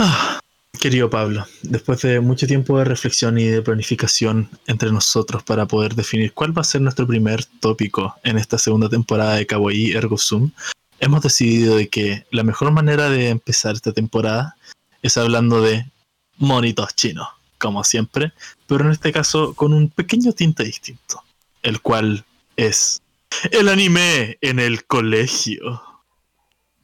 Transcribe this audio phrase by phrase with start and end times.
[0.00, 0.38] Ah,
[0.80, 5.96] querido Pablo, después de mucho tiempo de reflexión y de planificación entre nosotros para poder
[5.96, 10.16] definir cuál va a ser nuestro primer tópico en esta segunda temporada de Kawaii Ergo
[10.16, 10.52] Zoom,
[11.00, 14.56] hemos decidido de que la mejor manera de empezar esta temporada
[15.02, 15.90] es hablando de
[16.36, 17.26] monitos chinos,
[17.58, 18.32] como siempre,
[18.68, 21.24] pero en este caso con un pequeño tinte distinto,
[21.62, 22.24] el cual
[22.56, 23.02] es
[23.50, 25.82] el anime en el colegio.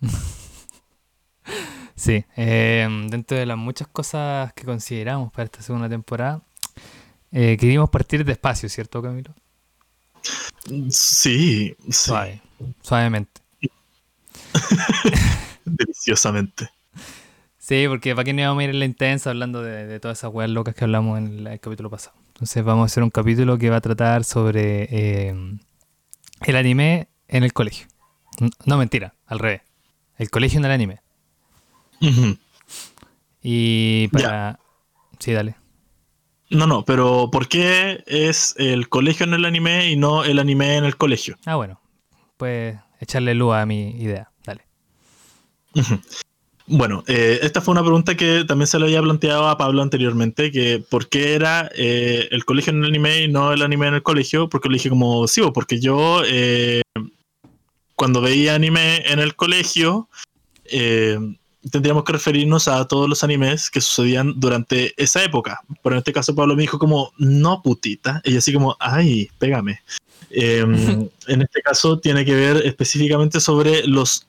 [1.97, 6.43] Sí, eh, dentro de las muchas cosas que consideramos para esta segunda temporada,
[7.31, 9.35] eh, queríamos partir despacio, ¿cierto, Camilo?
[10.91, 11.77] Sí, sí.
[11.91, 12.41] Suave,
[12.83, 13.41] suavemente.
[15.65, 16.71] Deliciosamente.
[17.59, 20.19] Sí, porque para qué no íbamos a ir en la intensa hablando de, de todas
[20.19, 22.17] esas weas locas que hablamos en el, el capítulo pasado.
[22.29, 25.35] Entonces vamos a hacer un capítulo que va a tratar sobre eh,
[26.43, 27.87] el anime en el colegio.
[28.67, 29.63] No, mentira, al revés.
[30.19, 31.04] El colegio en el anime.
[33.43, 34.59] Y para...
[35.19, 35.57] Sí, dale.
[36.51, 40.77] No, no, pero ¿por qué es el colegio en el anime y no el anime
[40.77, 41.37] en el colegio?
[41.47, 41.81] Ah, bueno.
[42.37, 44.31] Pues echarle luz a mi idea.
[44.45, 44.63] Dale.
[46.67, 50.51] Bueno, eh, esta fue una pregunta que también se le había planteado a Pablo anteriormente,
[50.51, 53.95] que por qué era eh, el colegio en el anime y no el anime en
[53.95, 56.81] el colegio, porque le dije como, sí, porque yo eh,
[57.97, 60.09] cuando veía anime en el colegio,
[60.65, 61.19] eh,
[61.71, 65.61] tendríamos que referirnos a todos los animes que sucedían durante esa época.
[65.83, 69.81] Pero en este caso Pablo me dijo como, no putita, y así como, ay, pégame.
[70.31, 70.61] Eh,
[71.27, 74.27] en este caso tiene que ver específicamente sobre los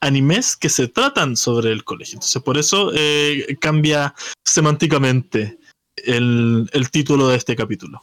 [0.00, 2.16] animes que se tratan sobre el colegio.
[2.16, 5.58] Entonces, por eso eh, cambia semánticamente
[5.96, 8.00] el, el título de este capítulo.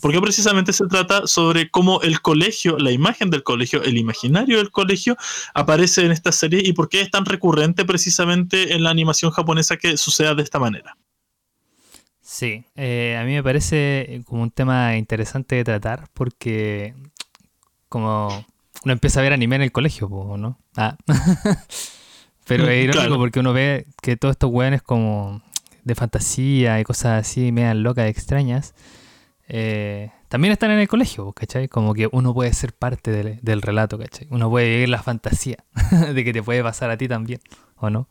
[0.00, 4.70] Porque precisamente se trata sobre cómo el colegio, la imagen del colegio, el imaginario del
[4.70, 5.16] colegio
[5.54, 9.76] aparece en esta serie y por qué es tan recurrente precisamente en la animación japonesa
[9.76, 10.96] que suceda de esta manera.
[12.20, 16.94] Sí, eh, a mí me parece como un tema interesante de tratar porque
[17.88, 18.28] como
[18.84, 20.58] uno empieza a ver anime en el colegio, ¿no?
[20.76, 20.96] Ah.
[22.46, 23.16] Pero es irónico Claro.
[23.18, 25.42] porque uno ve que todos estos weones como
[25.84, 28.74] de fantasía y cosas así, medio locas, extrañas,
[29.48, 31.68] eh, también están en el colegio, ¿cachai?
[31.68, 34.26] Como que uno puede ser parte del, del relato, ¿cachai?
[34.30, 35.64] Uno puede vivir la fantasía
[36.14, 37.40] de que te puede pasar a ti también,
[37.76, 38.08] ¿o no?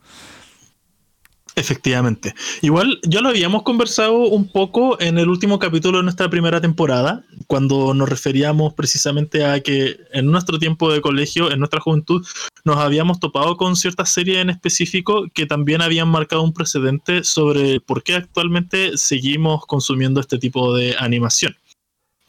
[1.55, 2.33] Efectivamente.
[2.61, 7.23] Igual ya lo habíamos conversado un poco en el último capítulo de nuestra primera temporada,
[7.45, 12.25] cuando nos referíamos precisamente a que en nuestro tiempo de colegio, en nuestra juventud,
[12.65, 17.79] nos habíamos topado con ciertas series en específico que también habían marcado un precedente sobre
[17.79, 21.55] por qué actualmente seguimos consumiendo este tipo de animación.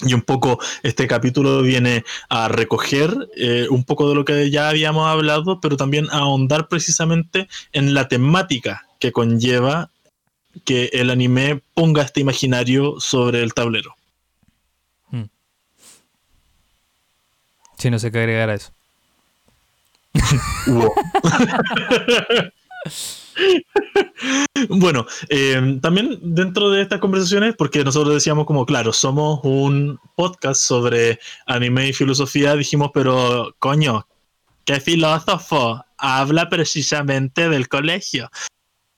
[0.01, 4.69] Y un poco este capítulo viene a recoger eh, un poco de lo que ya
[4.69, 9.91] habíamos hablado, pero también a ahondar precisamente en la temática que conlleva
[10.65, 13.95] que el anime ponga este imaginario sobre el tablero.
[17.77, 18.73] Sí, no sé qué agregar a eso.
[24.69, 30.61] bueno, eh, también dentro de estas conversaciones, porque nosotros decíamos como, claro, somos un podcast
[30.61, 34.07] sobre anime y filosofía, dijimos, pero coño,
[34.65, 38.31] ¿qué filósofo habla precisamente del colegio?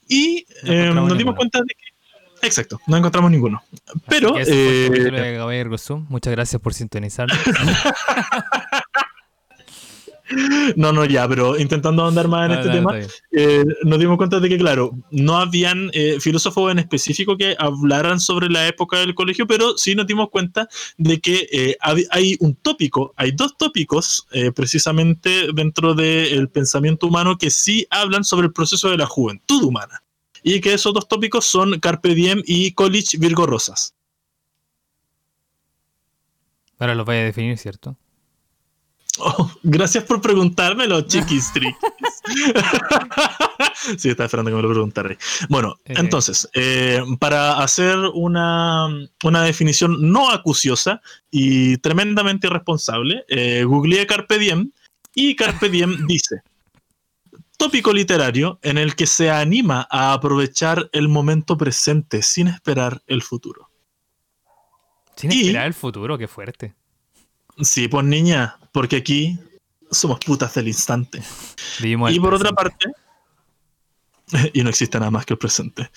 [0.09, 1.37] Y No eh, nos dimos ninguno.
[1.37, 2.47] cuenta de que...
[2.47, 3.63] Exacto, no encontramos ninguno.
[4.09, 4.35] Pero...
[4.35, 6.07] Fue el eh, de.
[6.09, 7.39] Muchas gracias por sintonizarnos.
[10.77, 12.99] no, no, ya, pero intentando ahondar más en Ah, este dale, tema,
[13.33, 18.19] eh, nos dimos cuenta de que, claro, no habían eh, filósofos en específico que hablaran
[18.21, 21.77] sobre la época del colegio, pero sí nos dimos cuenta de que eh,
[22.11, 28.47] hay un tópico, hay dos tópicos precisamente dentro del pensamiento humano que sí hablan sobre
[28.47, 30.03] el proceso de la juventud humana.
[30.43, 33.95] Y que esos dos tópicos son Carpe Diem y College Virgo Rosas.
[36.79, 37.97] Ahora los voy a definir, ¿cierto?
[39.19, 41.77] Oh, gracias por preguntármelo, chiquis triquis.
[43.99, 45.17] sí, estaba esperando que me lo preguntara.
[45.49, 45.95] Bueno, Eh.
[45.97, 48.87] entonces, eh, para hacer una,
[49.25, 51.01] una definición no acuciosa
[51.31, 54.71] y tremendamente irresponsable, eh, googleé Carpe Diem
[55.15, 56.43] y Carpe Diem dice:
[57.57, 63.23] tópico literario en el que se anima a aprovechar el momento presente sin esperar el
[63.23, 63.71] futuro.
[65.17, 66.75] Sin Y- esperar el futuro, qué fuerte.
[67.63, 69.39] Sí, pues niña, porque aquí
[69.91, 71.23] somos putas del instante.
[71.81, 72.87] Vivimos Y por otra parte,
[74.53, 75.91] y no existe nada más que el presente.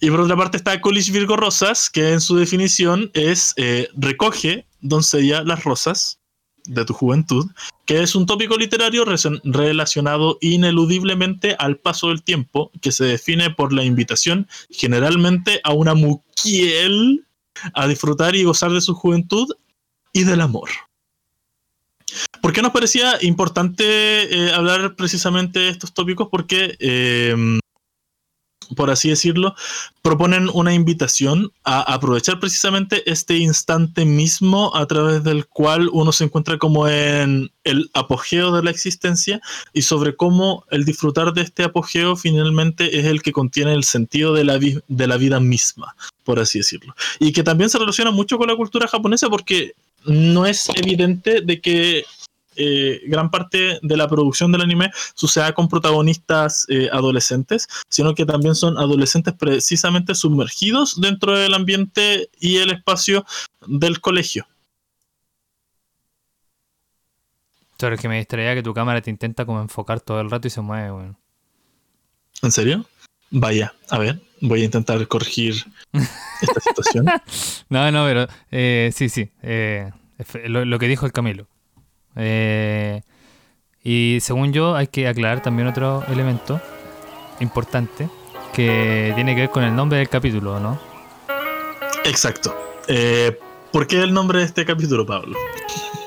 [0.00, 4.66] Y por otra parte está College Virgo Rosas, que en su definición es eh, recoge,
[4.80, 6.18] doncella, las rosas,
[6.64, 7.48] de tu juventud,
[7.86, 9.04] que es un tópico literario
[9.44, 15.94] relacionado ineludiblemente al paso del tiempo, que se define por la invitación generalmente a una
[15.94, 17.24] muquiel
[17.74, 19.46] a disfrutar y gozar de su juventud
[20.12, 20.68] y del amor.
[22.40, 26.28] ¿Por qué nos parecía importante eh, hablar precisamente de estos tópicos?
[26.30, 27.60] Porque eh,
[28.74, 29.54] por así decirlo,
[30.02, 36.24] proponen una invitación a aprovechar precisamente este instante mismo a través del cual uno se
[36.24, 39.40] encuentra como en el apogeo de la existencia
[39.72, 44.34] y sobre cómo el disfrutar de este apogeo finalmente es el que contiene el sentido
[44.34, 46.94] de la, de la vida misma, por así decirlo.
[47.18, 51.60] Y que también se relaciona mucho con la cultura japonesa porque no es evidente de
[51.60, 52.04] que
[52.60, 58.26] eh, gran parte de la producción del anime suceda con protagonistas eh, adolescentes, sino que
[58.26, 63.24] también son adolescentes precisamente sumergidos dentro del ambiente y el espacio
[63.64, 64.48] del colegio.
[67.76, 70.48] Claro, es que me distraía que tu cámara te intenta como enfocar todo el rato
[70.48, 71.14] y se mueve,
[72.42, 72.84] ¿En serio?
[73.30, 75.54] Vaya, a ver, voy a intentar corregir
[76.40, 77.06] esta situación.
[77.68, 79.30] no, no, pero eh, sí, sí.
[80.46, 81.46] lo, que dijo el Camilo.
[82.18, 83.02] Eh,
[83.82, 86.60] y según yo hay que aclarar también otro elemento
[87.40, 88.10] importante
[88.52, 90.78] que tiene que ver con el nombre del capítulo, ¿no?
[92.04, 92.56] Exacto.
[92.88, 93.38] Eh,
[93.72, 95.36] ¿Por qué el nombre de este capítulo, Pablo?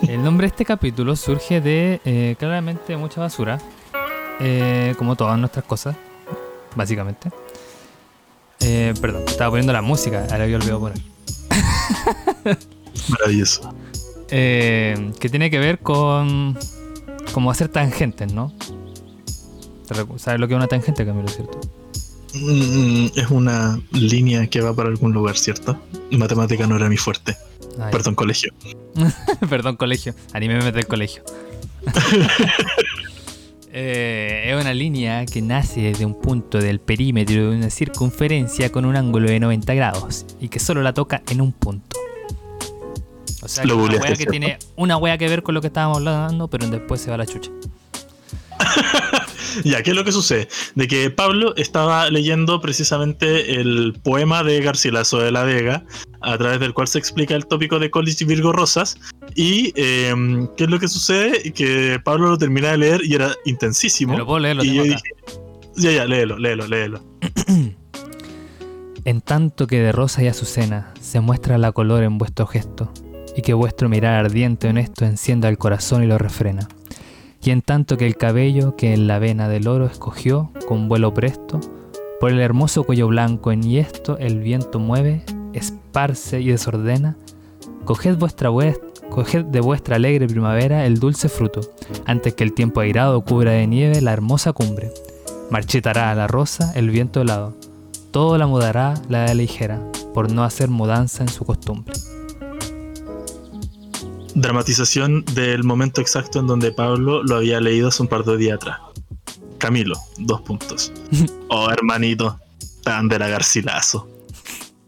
[0.07, 3.60] El nombre de este capítulo surge de eh, claramente mucha basura,
[4.98, 5.95] como todas nuestras cosas,
[6.75, 7.30] básicamente.
[9.01, 11.01] Perdón, estaba poniendo la música, ahora había olvidado poner.
[13.09, 13.73] Maravilloso.
[14.29, 16.57] Eh, que tiene que ver con
[17.33, 18.53] como hacer tangentes, ¿no?
[20.17, 21.59] ¿Sabes lo que es una tangente, Camilo, cierto?
[22.33, 25.77] Mm, es una línea que va para algún lugar, ¿cierto?
[26.11, 27.35] Matemática no era mi fuerte.
[27.91, 28.53] Perdón, colegio.
[29.49, 30.15] Perdón, colegio.
[30.33, 31.23] Anime del colegio.
[33.73, 38.83] Eh, es una línea que nace desde un punto del perímetro de una circunferencia con
[38.83, 41.97] un ángulo de 90 grados y que solo la toca en un punto.
[43.41, 46.50] O sea, una wea que tiene una wea que ver con lo que estábamos hablando,
[46.50, 47.50] pero después se va a la chucha.
[49.63, 50.47] ya, ¿qué es lo que sucede?
[50.75, 55.83] De que Pablo estaba leyendo precisamente el poema de Garcilaso de la Vega,
[56.21, 58.97] a través del cual se explica el tópico de College Virgo Rosas.
[59.36, 61.51] Y em, ¿qué es lo que sucede?
[61.54, 64.13] Que Pablo lo termina de leer y era intensísimo.
[64.13, 65.00] Pero puedo leerlo, y yo dije,
[65.75, 67.01] ya, ya, léelo, léelo, léelo.
[69.06, 72.92] en tanto que de rosa y azucena se muestra la color en vuestro gesto
[73.36, 76.68] y que vuestro mirar ardiente honesto encienda el corazón y lo refrena.
[77.44, 81.13] Y en tanto que el cabello que en la vena del oro escogió con vuelo
[81.13, 81.60] presto,
[82.19, 85.24] por el hermoso cuello blanco en esto el viento mueve,
[85.54, 87.18] esparce y desordena,
[87.83, 88.50] coged, vuestra
[89.11, 91.61] coged de vuestra alegre primavera el dulce fruto,
[92.07, 94.91] antes que el tiempo airado cubra de nieve la hermosa cumbre.
[95.51, 97.55] Marchitará a la rosa el viento helado,
[98.09, 99.79] todo la mudará la de ligera,
[100.15, 101.93] por no hacer mudanza en su costumbre
[104.35, 108.55] dramatización del momento exacto en donde Pablo lo había leído hace un par de días
[108.55, 108.79] atrás.
[109.57, 110.91] Camilo, dos puntos.
[111.53, 114.07] Oh, hermanito, estaban de la Garcilaso.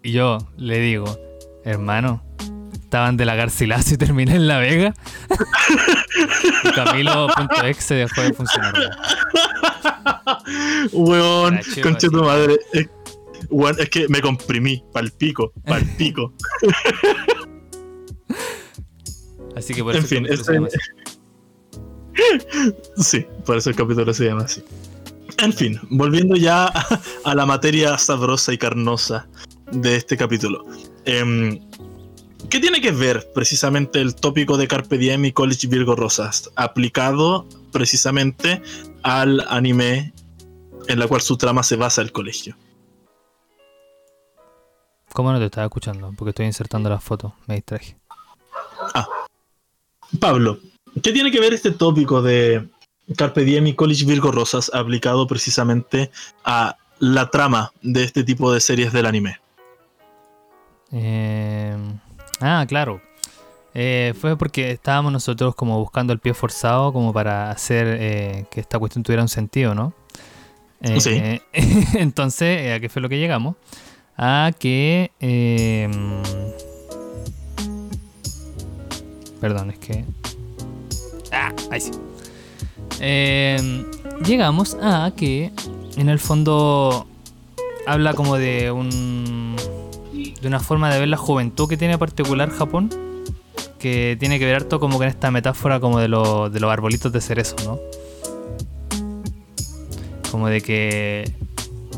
[0.01, 1.19] Y yo le digo,
[1.65, 2.23] hermano,
[2.94, 4.94] estaban de la Garcilaso y terminé en La Vega.
[6.63, 8.75] y Camilo.exe dejó de funcionar.
[10.92, 12.60] Weón, concha tu madre.
[12.72, 12.88] Es,
[13.80, 16.35] es que me comprimí, pal pico, pal pico.
[19.56, 20.78] Así que por eso el capítulo se llama así.
[22.97, 24.64] Sí, por eso el capítulo se llama así.
[25.40, 26.68] En fin, volviendo ya
[27.23, 29.28] a la materia sabrosa y carnosa
[29.71, 30.68] de este capítulo.
[31.06, 31.59] Em,
[32.50, 37.47] ¿Qué tiene que ver precisamente el tópico de Carpe Diem y College Virgo Rosas aplicado
[37.71, 38.62] precisamente
[39.02, 40.14] al anime
[40.88, 42.56] en la cual su trama se basa el colegio?
[45.14, 46.12] ¿Cómo no te estaba escuchando?
[46.18, 47.97] Porque estoy insertando las fotos, me distraje.
[48.94, 49.07] Ah,
[50.19, 50.59] Pablo,
[51.02, 52.68] ¿qué tiene que ver este tópico de
[53.16, 56.12] Carpe Diem y College Virgo Rosas aplicado precisamente
[56.44, 59.40] a la trama de este tipo de series del anime?
[60.92, 61.76] Eh,
[62.44, 63.02] ah, claro.
[63.73, 68.59] Eh, fue porque estábamos nosotros como buscando el pie forzado como para hacer eh, que
[68.59, 69.94] esta cuestión tuviera un sentido, ¿no?
[71.00, 71.42] sí.
[71.95, 73.56] entonces, ¿a qué fue lo que llegamos?
[74.18, 75.12] A que
[79.42, 80.06] Perdón, es que.
[81.31, 81.92] Ah, ahí sí.
[84.26, 85.52] Llegamos a que
[85.97, 87.07] en el fondo
[87.85, 89.56] habla como de un
[90.44, 92.90] de una forma de ver la juventud que tiene particular Japón
[93.56, 97.12] porque tiene que ver harto como con esta metáfora como de, lo- de los arbolitos
[97.12, 97.80] de cerezo, ¿no?
[100.31, 101.31] Como de que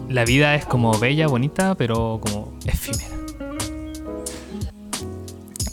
[0.10, 3.10] la vida es como bella, bonita, pero como efímera.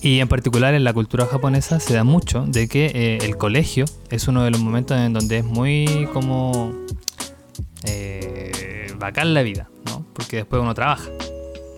[0.01, 3.85] Y en particular en la cultura japonesa se da mucho de que eh, el colegio
[4.11, 6.73] es uno de los momentos en donde es muy como
[7.85, 10.05] eh, bacán la vida, ¿no?
[10.13, 11.09] Porque después uno trabaja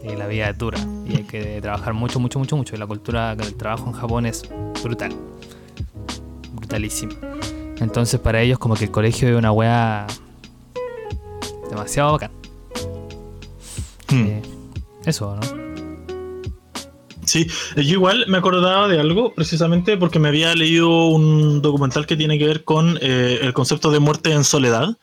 [0.04, 2.74] y la vida es dura y hay que trabajar mucho, mucho, mucho, mucho.
[2.74, 4.42] Y la cultura del trabajo en Japón es
[4.82, 5.14] brutal,
[6.52, 7.14] brutalísima.
[7.80, 10.06] Entonces para ellos como que el colegio es una wea
[11.70, 12.30] demasiado bacán.
[14.10, 14.26] Hmm.
[14.26, 14.42] Eh,
[15.06, 15.64] eso, ¿no?
[17.26, 22.16] Sí, yo igual me acordaba de algo precisamente porque me había leído un documental que
[22.16, 24.96] tiene que ver con eh, el concepto de muerte en soledad,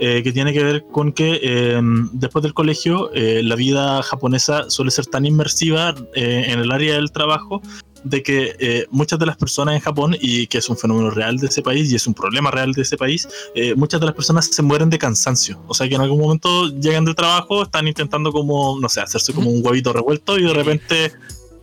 [0.00, 1.80] eh, que tiene que ver con que eh,
[2.12, 6.94] después del colegio eh, la vida japonesa suele ser tan inmersiva eh, en el área
[6.94, 7.60] del trabajo
[8.04, 11.36] de que eh, muchas de las personas en Japón, y que es un fenómeno real
[11.38, 14.14] de ese país y es un problema real de ese país, eh, muchas de las
[14.14, 15.60] personas se mueren de cansancio.
[15.66, 19.32] O sea que en algún momento llegan del trabajo, están intentando como, no sé, hacerse
[19.32, 21.12] como un huevito revuelto y de repente,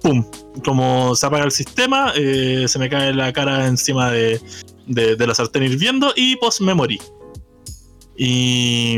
[0.01, 0.25] ¡pum!
[0.63, 4.41] Como se apaga el sistema, eh, se me cae la cara encima de,
[4.87, 6.99] de, de la sartén hirviendo y pues me morí.
[8.17, 8.97] Y,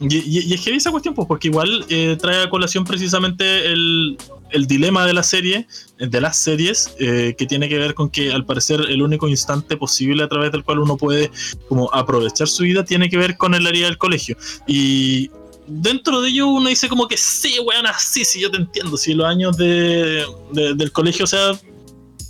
[0.00, 4.16] y, es que esa cuestión, pues, porque igual eh, trae a colación precisamente el,
[4.50, 5.66] el dilema de la serie,
[5.98, 9.76] de las series, eh, que tiene que ver con que al parecer el único instante
[9.76, 11.30] posible a través del cual uno puede
[11.68, 14.36] como aprovechar su vida tiene que ver con el área del colegio.
[14.66, 15.30] Y
[15.66, 19.14] dentro de ello uno dice como que sí, weón, sí, sí, yo te entiendo, si
[19.14, 21.58] los años de- del colegio, o sea...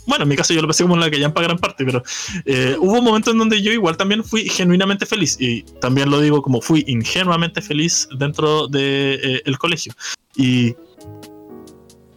[0.09, 2.03] Bueno, en mi caso yo lo pasé como la que para gran parte, pero
[2.47, 6.41] eh, hubo momentos en donde yo igual también fui genuinamente feliz y también lo digo
[6.41, 9.93] como fui ingenuamente feliz dentro del el colegio.
[10.35, 10.69] Y,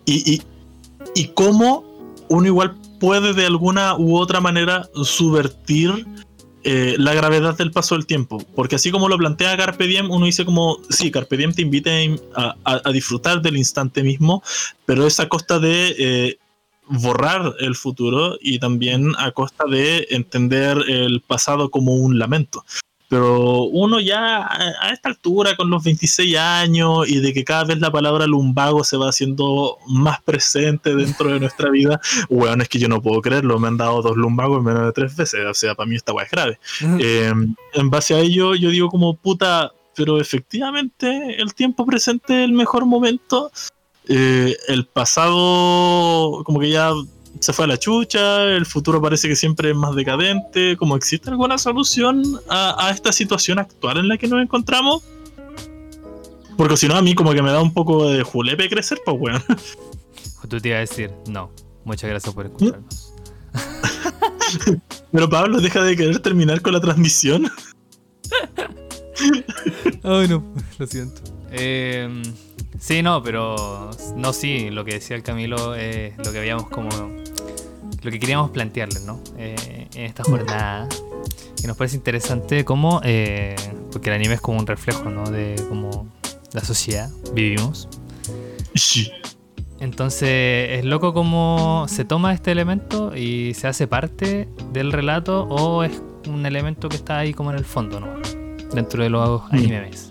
[0.05, 0.41] y, y,
[1.15, 1.83] y cómo
[2.29, 6.05] uno igual puede de alguna u otra manera subvertir
[6.63, 8.37] eh, la gravedad del paso del tiempo.
[8.55, 11.89] Porque así como lo plantea Carpe Diem, uno dice como, sí, Carpe Diem te invita
[12.35, 14.43] a, a- a disfrutar del instante mismo,
[14.85, 16.37] pero es a costa de eh,
[16.91, 22.63] borrar el futuro y también a costa de entender el pasado como un lamento.
[23.11, 27.79] Pero uno ya a esta altura, con los 26 años y de que cada vez
[27.81, 32.79] la palabra lumbago se va haciendo más presente dentro de nuestra vida, weón, es que
[32.79, 33.59] yo no puedo creerlo.
[33.59, 35.41] Me han dado dos lumbagos en menos de tres veces.
[35.45, 36.59] O sea, para mí esta weá es grave.
[36.99, 37.33] Eh,
[37.73, 42.53] en base a ello, yo digo como puta, pero efectivamente el tiempo presente es el
[42.53, 43.51] mejor momento.
[44.07, 46.91] Eh, el pasado, como que ya
[47.39, 50.77] se fue a la chucha, el futuro parece que siempre es más decadente.
[50.77, 55.03] Como existe alguna solución a, a esta situación actual en la que nos encontramos.
[56.57, 59.17] Porque si no, a mí como que me da un poco de julepe crecer, pues
[59.19, 59.43] weón.
[60.49, 61.51] Tú te ibas a decir, no.
[61.83, 63.13] Muchas gracias por escucharnos.
[65.11, 67.49] Pero Pablo deja de querer terminar con la transmisión.
[70.03, 70.43] Ay, no,
[70.77, 71.21] lo siento.
[71.51, 72.21] Eh,
[72.81, 73.89] sí, no, pero.
[74.17, 76.89] No, sí, lo que decía el Camilo es lo que habíamos como.
[78.03, 79.21] Lo que queríamos plantearles, ¿no?
[79.37, 80.89] Eh, en esta jornada.
[81.63, 82.99] Y nos parece interesante cómo.
[83.03, 83.55] eh,
[83.91, 85.29] porque el anime es como un reflejo, ¿no?
[85.29, 86.07] De cómo
[86.53, 87.87] la sociedad vivimos.
[88.75, 89.11] Sí.
[89.79, 95.83] Entonces es loco cómo se toma este elemento y se hace parte del relato o
[95.83, 98.07] es un elemento que está ahí como en el fondo, ¿no?
[98.73, 99.55] Dentro de los Mm.
[99.55, 100.10] animes.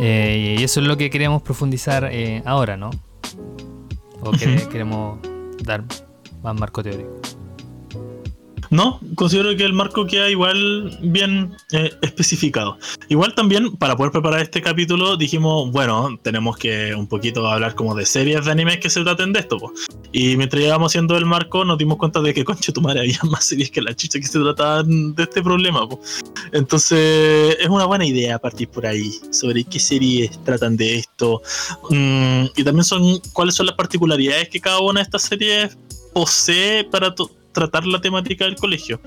[0.00, 2.90] Eh, y eso es lo que queremos profundizar eh, ahora, ¿no?
[4.22, 5.18] O que- queremos
[5.62, 5.84] dar
[6.42, 7.20] más marco teórico.
[8.74, 12.76] No, considero que el marco queda igual bien eh, especificado.
[13.08, 17.94] Igual también, para poder preparar este capítulo, dijimos, bueno, tenemos que un poquito hablar como
[17.94, 19.58] de series de animes que se traten de esto.
[20.10, 23.20] Y mientras íbamos haciendo el marco, nos dimos cuenta de que, conche tu madre, había
[23.30, 25.86] más series que la chicha que se trataban de este problema.
[26.50, 31.42] Entonces, es una buena idea partir por ahí, sobre qué series tratan de esto.
[31.90, 35.78] Mm, y también son cuáles son las particularidades que cada una de estas series
[36.12, 37.14] posee para
[37.54, 39.00] tratar la temática del colegio.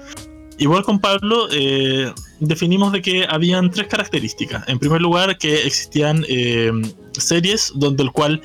[0.59, 4.67] Igual con Pablo, eh, definimos de que habían tres características.
[4.67, 6.71] En primer lugar, que existían eh,
[7.13, 8.41] series donde el cual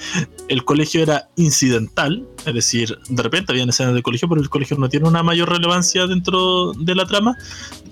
[0.49, 4.77] el colegio era incidental, es decir, de repente habían escenas del colegio, pero el colegio
[4.77, 7.35] no tiene una mayor relevancia dentro de la trama.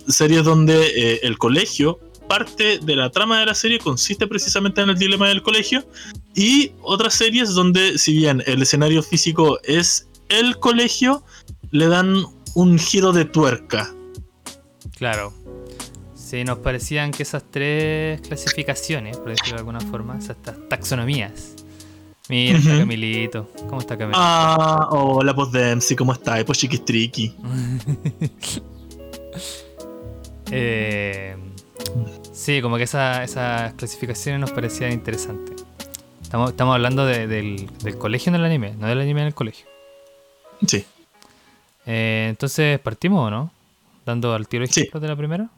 [0.07, 1.99] Series donde eh, el colegio,
[2.29, 5.87] parte de la trama de la serie consiste precisamente en el dilema del colegio.
[6.35, 11.25] Y otras series donde, si bien el escenario físico es el colegio,
[11.71, 12.25] le dan
[12.55, 13.91] un giro de tuerca.
[14.97, 15.33] Claro.
[16.15, 21.55] Sí, nos parecían que esas tres clasificaciones, por decirlo de alguna forma, esas ta- taxonomías,
[22.29, 22.79] Mira, está.
[22.79, 23.49] Camilito.
[23.69, 24.21] ¿Cómo está Camilito?
[24.23, 26.45] Ah, hola, Dempsey, ¿cómo estás?
[26.45, 27.35] Pues chiquistriqui.
[30.53, 31.37] Eh,
[32.33, 35.65] sí, como que esa- esas clasificaciones nos parecían interesantes.
[36.23, 39.35] Estamos, estamos hablando de- del, del colegio en el anime, no del anime en el
[39.35, 39.67] colegio.
[40.67, 40.85] Sí.
[41.87, 43.51] Eh, entonces, ¿partimos o no?
[44.05, 44.81] Dando al tiro Sí.
[44.81, 45.49] ejemplos de la primera.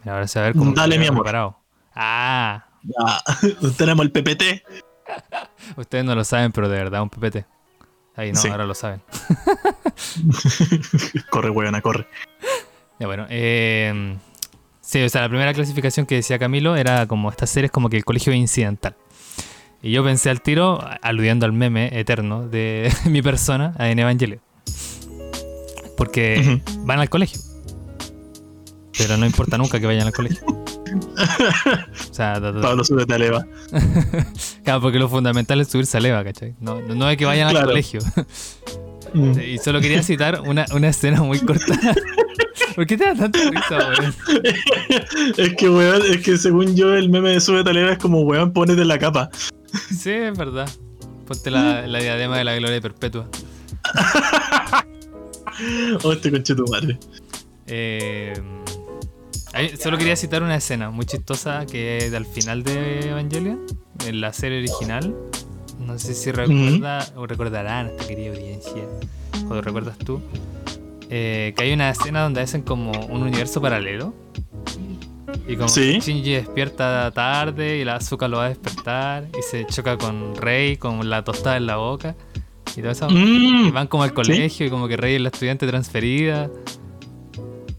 [0.00, 1.22] Mira, ahora se va a ver cómo Dale, mi amor.
[1.22, 1.56] preparado.
[1.94, 3.22] Ah, Ya,
[3.78, 4.62] tenemos el PPT.
[5.76, 7.44] ustedes no lo saben, pero de verdad un PPT.
[8.16, 8.48] Ahí no, Sí.
[8.48, 9.00] ahora lo saben.
[11.30, 12.06] corre, weona, corre.
[12.98, 14.16] Ya bueno, eh,
[14.80, 17.96] sí, o sea, la primera clasificación que decía Camilo era como estas series como que
[17.96, 18.96] el colegio incidental.
[19.82, 24.40] Y yo pensé al tiro, aludiendo al meme eterno de mi persona, a en Evangelio.
[25.96, 27.40] Porque van al colegio.
[28.98, 30.44] Pero no importa nunca que vayan al colegio.
[30.46, 33.46] O sea, da- da- Pablo, súbete a leva.
[34.64, 36.54] claro, porque lo fundamental es subirse a leva, ¿cachai?
[36.60, 38.00] No, no es que vayan al colegio.
[39.14, 39.38] Mm.
[39.46, 41.78] Y solo quería citar una, una escena muy corta.
[42.74, 44.14] ¿Por qué te da tanta risa, weón?
[45.36, 48.22] es que, weón, es que según yo, el meme de súbete a leva es como,
[48.22, 49.28] weón, ponete la capa.
[49.90, 50.66] Sí, es verdad.
[51.26, 53.28] Ponte la, la diadema de la gloria perpetua.
[56.04, 56.98] Oh, este conche tu madre.
[57.66, 58.32] Eh,
[59.80, 63.60] solo quería citar una escena muy chistosa que es al final de Evangelion,
[64.06, 65.14] en la serie original.
[65.78, 68.84] No sé si recuerda o recordarán esta querida audiencia,
[69.48, 70.20] o recuerdas tú.
[71.14, 74.14] eh, que hay una escena donde hacen como un universo paralelo.
[75.46, 75.98] Y como Sí.
[76.00, 80.76] Shinji despierta tarde y la azúcar lo va a despertar y se choca con Rey
[80.78, 82.14] con la tostada en la boca
[82.76, 83.08] y todo eso.
[83.08, 83.66] Mm.
[83.66, 86.50] Y van como al colegio y como que Rey es la estudiante transferida.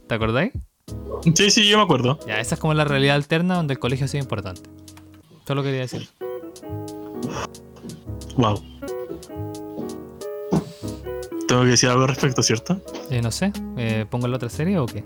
[0.08, 0.52] ¿Te acordáis?
[1.36, 2.20] Sí, sí, yo me acuerdo.
[2.28, 4.62] Ya, esa es como la realidad alterna donde el colegio es importante.
[5.48, 6.10] Solo quería decir.
[8.38, 8.62] Wow.
[11.48, 12.82] Tengo que decir algo al respecto, ¿cierto?
[13.10, 15.04] Eh, no sé, eh, ¿pongo la otra serie o qué?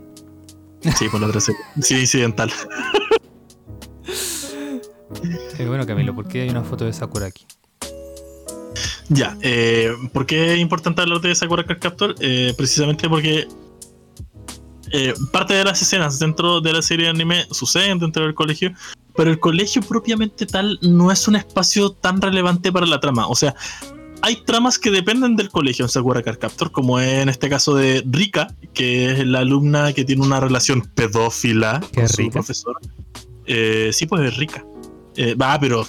[0.98, 1.60] Sí, por la otra serie.
[1.82, 2.52] Sí, incidental.
[5.60, 7.46] Eh, bueno, Camilo, ¿por qué hay una foto de Sakura aquí?
[9.10, 12.16] Ya, eh, ¿por qué es importante hablar de Sakura Card Captor?
[12.20, 13.48] Eh, precisamente porque
[14.92, 18.74] eh, parte de las escenas dentro de la serie de anime suceden dentro del colegio,
[19.16, 23.28] pero el colegio propiamente tal no es un espacio tan relevante para la trama.
[23.28, 23.56] O sea,
[24.22, 28.04] hay tramas que dependen del colegio en Sakura Card Captor, como en este caso de
[28.06, 32.80] Rika, que es la alumna que tiene una relación pedófila ¿Qué con su profesora.
[33.46, 34.66] Eh, sí, pues es Rika.
[35.16, 35.86] Eh, va, pero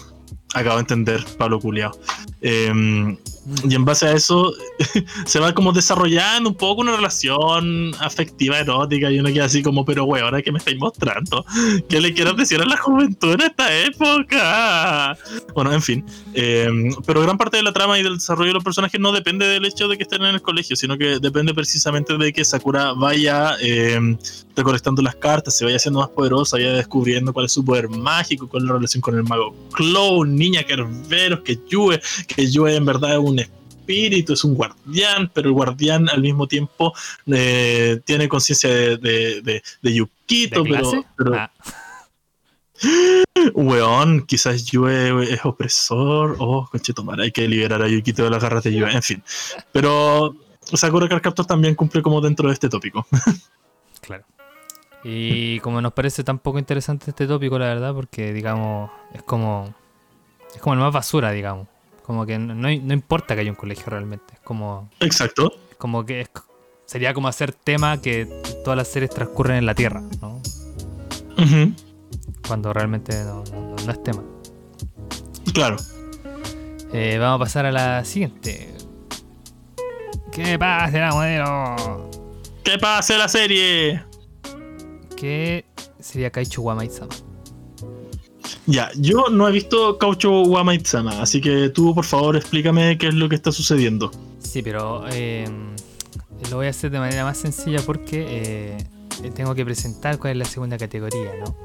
[0.54, 1.98] acabo de entender, Pablo Culeado.
[2.40, 4.52] Y en base a eso
[5.26, 9.84] se va como desarrollando un poco una relación afectiva, erótica, y uno queda así como,
[9.84, 11.44] pero güey, ahora que me estáis mostrando,
[11.88, 15.16] ¿qué le quiero decir a la juventud en esta época?
[15.54, 16.04] Bueno, en fin.
[16.34, 16.68] eh,
[17.06, 19.64] pero gran parte de la trama y del desarrollo de los personajes no depende del
[19.64, 23.56] hecho de que estén en el colegio, sino que depende precisamente de que Sakura vaya
[23.62, 24.16] eh,
[24.56, 28.48] recolectando las cartas, se vaya haciendo más poderosa, vaya descubriendo cuál es su poder mágico,
[28.48, 32.84] cuál es la relación con el mago Clown, Niña Kerberos, que Yue, que Yue en
[32.84, 36.92] verdad es un espíritu, es un guardián, pero el guardián al mismo tiempo
[37.26, 40.70] eh, tiene conciencia de, de, de- de Yukito, ¿De
[41.16, 41.50] pero, Ah,
[43.54, 48.62] weón, quizás Yue es opresor, oh, conchetumare, hay que liberar a Yukito de las garras
[48.64, 49.22] de Yue, en fin.
[49.72, 53.06] Pero Sakura Card Captor también cumple como dentro de este tópico.
[54.00, 54.24] claro.
[55.04, 59.74] Y como nos parece tan poco interesante este tópico, la verdad, porque digamos, es como.
[60.54, 61.68] Es como el más basura, digamos.
[62.08, 64.34] Como que no, no importa que haya un colegio realmente.
[64.34, 64.88] Es como.
[64.98, 65.52] Exacto.
[65.76, 66.30] como que es-
[66.86, 68.26] sería como hacer tema que
[68.64, 70.40] todas las series transcurren en la Tierra, ¿no?
[72.46, 74.24] Cuando realmente no, no- no es tema.
[75.54, 75.76] Claro.
[76.92, 78.74] Eh, vamos a pasar a la siguiente.
[80.32, 82.10] ¿Qué pasa, la modelo?
[82.64, 84.02] ¿Qué pasa la serie?
[85.16, 85.64] ¿Qué
[86.00, 87.14] sería Kaichu Wamaitsama?
[88.68, 93.14] Ya, yo no he visto Caucho Wamaitsama, así que tú por favor explícame qué es
[93.14, 94.10] lo que está sucediendo.
[94.40, 95.48] Sí, pero eh,
[96.50, 98.76] lo voy a hacer de manera más sencilla porque
[99.22, 101.56] eh, tengo que presentar cuál es la segunda categoría, ¿no?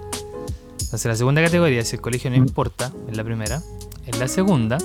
[0.80, 3.62] Entonces, la segunda categoría, si el colegio no importa, es la primera.
[4.06, 4.78] En la segunda,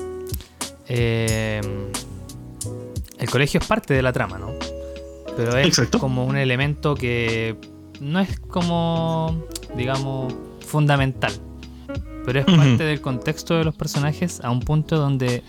[0.89, 1.61] eh,
[3.17, 4.55] el colegio es parte de la trama, ¿no?
[5.37, 6.01] Pero es Exacto.
[6.01, 7.55] como un elemento que
[8.01, 9.45] no es como,
[9.77, 10.35] digamos,
[10.67, 11.33] fundamental.
[12.29, 15.43] Pero es parte del contexto de los personajes a un punto donde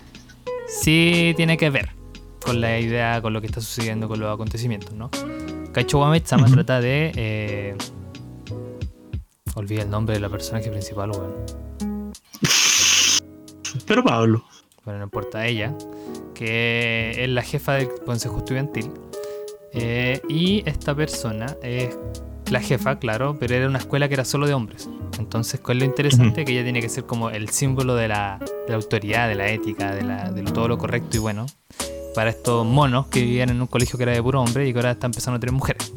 [0.66, 1.90] sí tiene que ver
[2.42, 5.10] con la idea, con lo que está sucediendo, con los acontecimientos, ¿no?
[5.74, 6.54] Kaicho Wametsama Ujú.
[6.54, 7.12] trata de...
[7.16, 7.76] Eh,
[9.56, 11.34] olvidé el nombre de la personaje principal, weón.
[13.86, 14.42] Pero Pablo,
[14.86, 15.76] bueno, no importa, ella,
[16.32, 18.90] que es la jefa del consejo estudiantil.
[19.74, 21.98] Eh, y esta persona es
[22.50, 24.88] la jefa, claro, pero era una escuela que era solo de hombres.
[25.18, 26.44] Entonces, ¿cuál es lo interesante?
[26.44, 29.48] Que ella tiene que ser como el símbolo de la, de la autoridad, de la
[29.48, 31.46] ética, de, la, de todo lo correcto y bueno
[32.14, 34.78] para estos monos que vivían en un colegio que era de puro hombre y que
[34.78, 35.92] ahora está empezando a tener mujeres.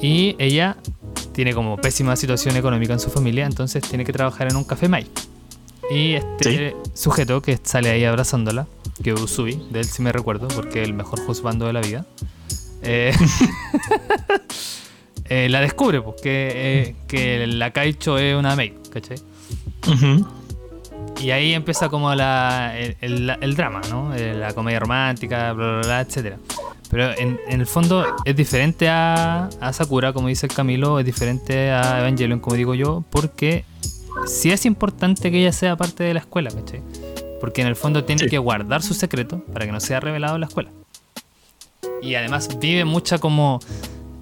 [0.00, 0.76] Y ella
[1.32, 4.88] tiene como pésima situación económica en su familia, entonces tiene que trabajar en un café
[4.88, 5.06] Mai.
[5.90, 8.66] Y este sujeto que sale ahí abrazándola,
[9.02, 12.06] que Usui, de él sí me recuerdo, porque es el mejor juzgando de la vida,
[12.82, 13.12] eh,
[15.30, 19.16] eh, la descubre, pues, que, eh, la Kaicho es una maid, ¿cachai?
[21.20, 24.12] Y ahí empieza como la, el, drama, ¿no?
[24.14, 26.36] La comedia romántica, bla, bla, bla, etc.
[26.90, 31.70] Pero en, el fondo es diferente a, a, Sakura, como dice el Camilo, es diferente
[31.70, 33.64] a Evangelion, como digo yo, porque
[34.26, 36.82] sí es importante que ella sea parte de la escuela, ¿cachai?
[37.40, 40.40] Porque en el fondo tiene que guardar su secreto para que no sea revelado en
[40.40, 40.70] la escuela.
[42.02, 43.60] Y además vive mucha como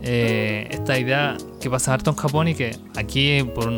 [0.01, 3.73] eh, esta idea que pasa harto en Japón y que aquí por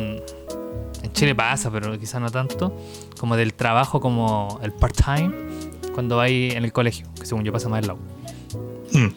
[1.03, 2.77] en Chile pasa, pero quizás no tanto,
[3.19, 5.33] como del trabajo como el part-time
[5.95, 7.99] cuando hay en el colegio, que según yo pasa más el lado.
[8.93, 9.09] Hmm.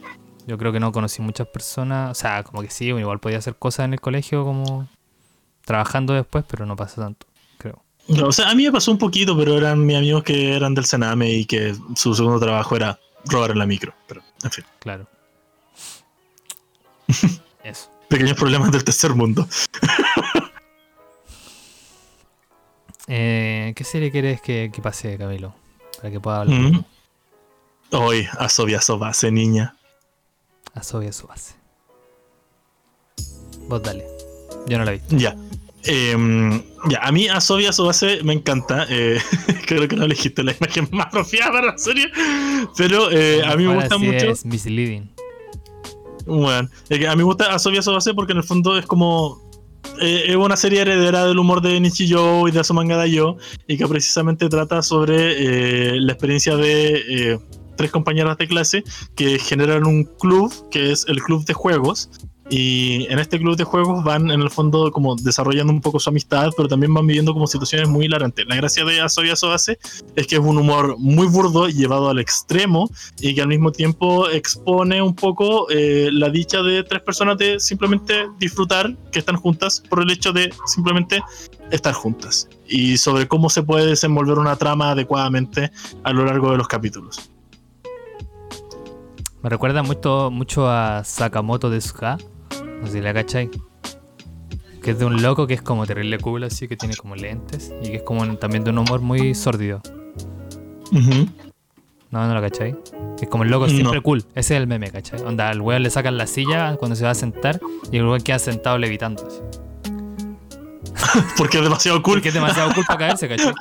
[0.48, 3.56] Yo creo que no conocí muchas personas, o sea, como que sí, igual podía hacer
[3.56, 4.88] cosas en el colegio como
[5.66, 7.82] trabajando después, pero no pasa tanto, creo.
[8.24, 10.86] o sea, a mí me pasó un poquito, pero eran mis amigos que eran del
[10.86, 14.66] Sename y que su segundo trabajo era robar en la micro, pero en fin.
[14.80, 15.08] Claro.
[17.64, 17.90] Eso.
[18.10, 19.48] Pequeños problemas del tercer mundo.
[23.08, 25.56] eh, ¿Qué serie quieres que, pase, Camilo?
[25.98, 26.60] Para que pueda hablar.
[26.60, 26.86] Mm.
[27.92, 29.76] Hoy, Asobia Sobase, niña.
[30.74, 31.56] Asobia Sobase.
[33.68, 34.06] Vos dale.
[34.68, 35.02] Yo no la vi.
[35.10, 35.36] Ya.
[35.86, 38.86] Em, ya, a mí Asobia Sobase me encanta.
[38.90, 39.20] Eh,
[39.68, 42.10] creo que no elegiste la imagen más apropiada para la serie.
[42.78, 44.32] Pero eh, a mí me gusta mucho.
[44.32, 45.13] Es misleading.
[46.26, 49.42] Bueno, a mí me gusta Asobia Sobase porque en el fondo es como.
[50.02, 53.38] Eh, es una serie heredera del humor de Nichijou y de Asomanga Dayo.
[53.68, 57.40] Y que precisamente trata sobre la experiencia de
[57.76, 58.84] tres compañeras de clase
[59.16, 62.10] que generan un club que es el club de juegos
[62.50, 66.10] y en este club de juegos van en el fondo como desarrollando un poco su
[66.10, 68.46] amistad, pero también van viviendo como situaciones muy hilarantes.
[68.48, 69.80] La gracia de Asobi Asobase
[70.16, 74.30] es que es un humor muy burdo, llevado al extremo, y que al mismo tiempo
[74.30, 79.82] expone un poco eh, la dicha de tres personas de simplemente disfrutar que están juntas
[79.90, 81.24] por el hecho de simplemente
[81.72, 82.50] estar juntas.
[82.68, 85.72] Y sobre cómo se puede desenvolver una trama adecuadamente
[86.04, 87.30] a lo largo de los capítulos.
[89.42, 92.18] Me recuerda mucho, mucho a Sakamoto de Suka
[92.82, 93.50] no sé si la cachai.
[94.82, 97.74] Que es de un loco que es como terrible cool, así que tiene como lentes.
[97.82, 99.82] Y que es como también de un humor muy sórdido.
[102.12, 102.76] No, no la cachai.
[103.22, 104.26] Es como el loco siempre cool.
[104.36, 105.22] Ese es el meme, ¿cachai?
[105.22, 107.60] Onda, al weón le sacan la silla cuando se va a sentar
[107.92, 109.26] y el weón queda sentado levitando.
[109.26, 109.40] Así.
[111.38, 112.16] Porque es demasiado cool.
[112.16, 113.54] Porque es demasiado cool para caerse, ¿cachai?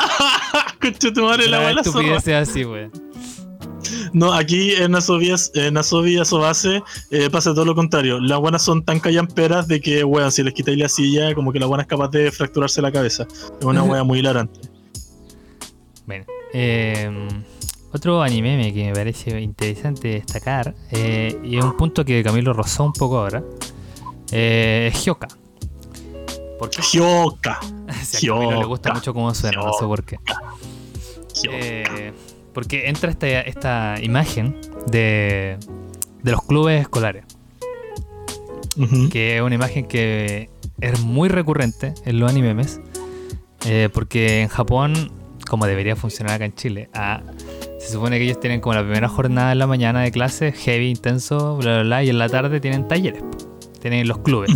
[0.80, 3.09] Concha tu madre, la, la estupidez así, weón.
[4.12, 8.18] No, aquí en Asobi, en Asobi Asobase eh, pasa todo lo contrario.
[8.18, 11.60] Las buenas son tan callamperas de que, weón, si les quitáis la silla, como que
[11.60, 13.26] la buena es capaz de fracturarse la cabeza.
[13.58, 14.60] Es una wea muy hilarante.
[16.06, 17.28] Bueno, em,
[17.92, 22.84] otro anime que me parece interesante destacar, eh, y es un punto que Camilo rozó
[22.84, 23.44] un poco ahora,
[24.32, 25.28] eh, es Hyoka.
[26.58, 26.82] ¿Por qué?
[26.82, 27.52] Hyoka.
[27.88, 30.18] a Camilo le gusta mucho cómo suena, no sé por qué.
[31.48, 32.12] Eh,
[32.52, 34.56] porque entra esta, esta imagen
[34.90, 35.56] de,
[36.22, 37.24] de los clubes escolares.
[39.10, 40.48] Que es una imagen que
[40.80, 42.80] es muy recurrente en los animes.
[43.66, 45.12] Eh, porque en Japón,
[45.48, 47.22] como debería funcionar acá en Chile, ah,
[47.78, 50.88] se supone que ellos tienen como la primera jornada en la mañana de clase, heavy,
[50.88, 53.22] intenso, bla, bla, bla, y en la tarde tienen talleres.
[53.80, 54.50] Tienen los clubes.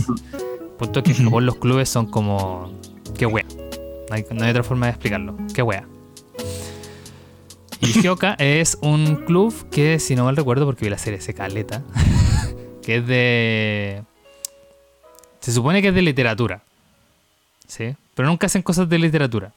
[0.78, 2.72] Punto que en Japón los clubes son como.
[3.16, 3.44] ¡Qué wea!
[4.08, 5.36] No hay, no hay otra forma de explicarlo.
[5.54, 5.86] ¡Qué wea!
[7.84, 11.34] Y Hyoka es un club que, si no mal recuerdo, porque vi la serie se
[11.34, 11.82] caleta,
[12.82, 14.02] que es de.
[15.40, 16.62] Se supone que es de literatura.
[17.66, 17.94] ¿Sí?
[18.14, 19.52] Pero nunca hacen cosas de literatura.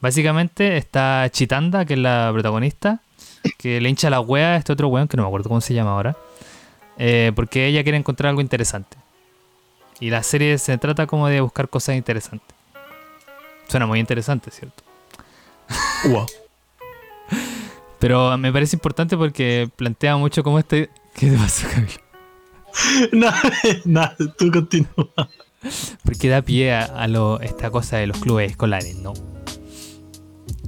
[0.00, 3.00] Básicamente está Chitanda, que es la protagonista,
[3.58, 5.74] que le hincha la wea a este otro weón, que no me acuerdo cómo se
[5.74, 6.16] llama ahora,
[6.98, 8.96] eh, porque ella quiere encontrar algo interesante.
[9.98, 12.54] Y la serie se trata como de buscar cosas interesantes.
[13.66, 14.82] Suena muy interesante, ¿cierto?
[16.04, 16.26] Wow.
[18.04, 20.90] Pero me parece importante porque plantea mucho cómo este.
[21.14, 21.94] ¿Qué te pasó, Camilo?
[23.12, 23.40] Nada,
[23.86, 25.08] nada, tú continúa.
[26.04, 27.06] Porque da pie a,
[27.40, 29.14] esta cosa de los clubes escolares, ¿no?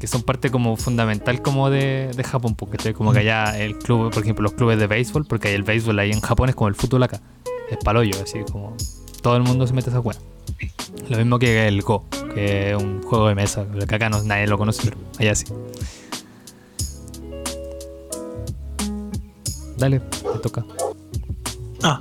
[0.01, 4.11] que son parte como fundamental como de, de Japón, porque como que allá el club,
[4.11, 6.75] por ejemplo, los clubes de béisbol, porque el béisbol ahí en Japón es como el
[6.75, 7.21] fútbol acá,
[7.71, 8.75] es palollo, así como
[9.21, 10.17] todo el mundo se mete a esa weá.
[11.11, 14.47] Lo mismo que el Go, que es un juego de mesa, que acá no, nadie
[14.47, 15.45] lo conoce, pero allá sí.
[19.79, 20.65] Dale, te toca.
[21.83, 22.01] Ah,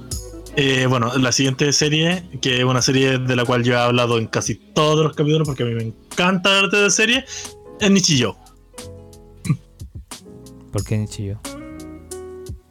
[0.56, 4.18] eh, bueno, la siguiente serie, que es una serie de la cual yo he hablado
[4.18, 7.26] en casi todos los capítulos porque a mí me encanta hablar de serie,
[7.82, 8.36] es Nichijou.
[10.72, 11.38] ¿Por qué Nichijou?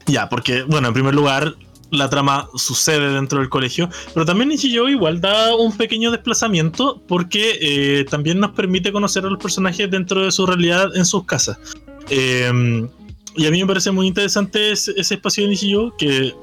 [0.06, 1.54] Ya, porque, bueno, en primer lugar,
[1.90, 7.58] la trama sucede dentro del colegio, pero también Nichijou igual da un pequeño desplazamiento porque
[7.60, 11.58] eh, también nos permite conocer a los personajes dentro de su realidad en sus casas.
[12.08, 12.88] Eh,
[13.36, 16.34] y a mí me parece muy interesante ese, ese espacio de Nichijou que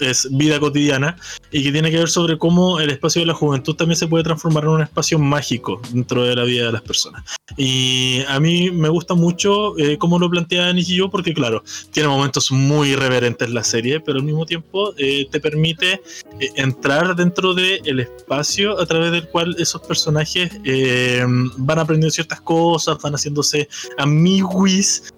[0.00, 1.16] es vida cotidiana
[1.50, 4.24] y que tiene que ver sobre cómo el espacio de la juventud también se puede
[4.24, 7.22] transformar en un espacio mágico dentro de la vida de las personas.
[7.56, 12.50] Y a mí me gusta mucho eh, cómo lo plantea Nichijou porque claro, tiene momentos
[12.50, 16.00] muy irreverentes la serie, pero al mismo tiempo eh, te permite
[16.40, 21.24] eh, entrar dentro del el espacio a través del cual esos personajes eh,
[21.56, 25.12] van aprendiendo ciertas cosas, van haciéndose amiguis.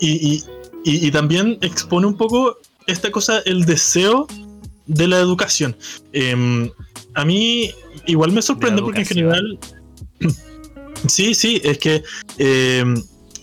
[0.00, 4.26] Y, y- y- también expone un poco esta cosa, el deseo
[4.86, 5.76] de la educación.
[6.12, 6.70] Eh,
[7.14, 7.70] a mí
[8.06, 9.58] igual me sorprende porque en general...
[11.08, 12.02] sí, sí, es que
[12.38, 12.84] eh,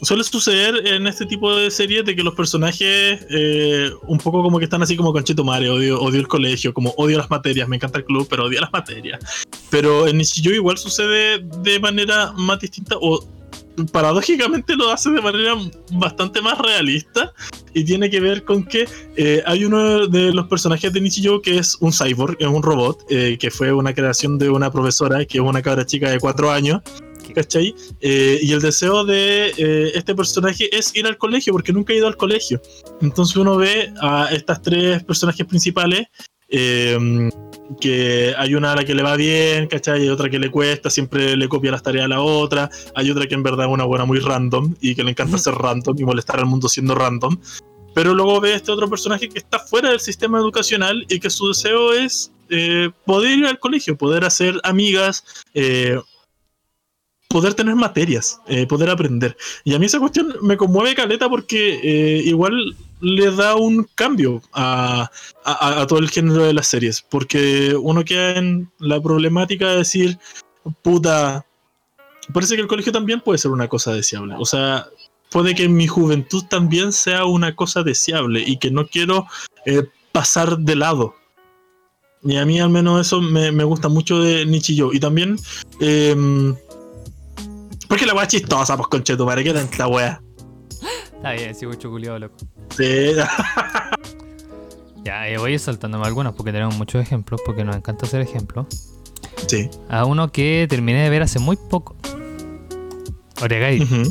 [0.01, 4.59] suele suceder en este tipo de series de que los personajes eh, un poco como
[4.59, 7.75] que están así como conchito madre, odio, odio el colegio, como odio las materias, me
[7.77, 9.19] encanta el club, pero odio las materias.
[9.69, 13.25] Pero en Nichijou igual sucede de manera más distinta o
[13.91, 15.55] paradójicamente lo hace de manera
[15.93, 17.33] bastante más realista
[17.73, 21.57] y tiene que ver con que eh, hay uno de los personajes de Nichijou que
[21.57, 25.37] es un cyborg, es un robot, eh, que fue una creación de una profesora que
[25.37, 26.81] es una cabra chica de cuatro años,
[27.33, 27.73] ¿cachai?
[28.01, 32.07] Eh, y el deseo de este personaje es ir al colegio porque nunca ha ido
[32.07, 32.61] al colegio.
[33.01, 36.07] Entonces uno ve a estas tres personajes principales.
[37.79, 40.01] Que hay una a la que le va bien, ¿cachai?
[40.01, 42.69] Hay otra que le cuesta, siempre le copia las tareas a la otra.
[42.95, 45.55] Hay otra que en verdad es una buena muy random y que le encanta ser
[45.55, 47.37] random y molestar al mundo siendo random.
[47.93, 51.47] Pero luego ve este otro personaje que está fuera del sistema educacional y que su
[51.47, 55.23] deseo es eh, poder ir al colegio, poder hacer amigas,
[55.53, 55.99] eh,
[57.29, 59.37] poder tener materias, eh, poder aprender.
[59.63, 65.11] Y a mí esa cuestión me conmueve caleta porque igual le da un cambio a,
[65.43, 67.01] a- todo el género de las series.
[67.01, 70.17] Porque uno queda en la problemática de decir,
[70.81, 71.45] puta,
[72.33, 74.35] parece que el colegio también puede ser una cosa deseable.
[74.39, 74.87] O sea,
[75.29, 79.27] puede que mi juventud también sea una cosa deseable y que no quiero
[79.65, 81.15] eh, pasar de lado.
[82.23, 84.93] Y a mí al menos eso me, me gusta mucho de Nichijou.
[84.93, 85.37] Y también...
[85.81, 86.55] em,
[87.89, 90.19] porque la weá chistosa, pues conche tu madre, ¿qué tanta weá?
[91.23, 92.35] Está bien, sigo chuculeado, loco.
[92.75, 93.11] Sí.
[95.05, 98.21] Ya, eh, voy a ir saltándome algunos porque tenemos muchos ejemplos, porque nos encanta hacer
[98.21, 98.67] ejemplos.
[99.47, 99.69] sí.
[99.89, 101.93] A uno que terminé de ver hace muy poco.
[103.41, 103.83] Oregairo.
[103.83, 104.03] Ujú.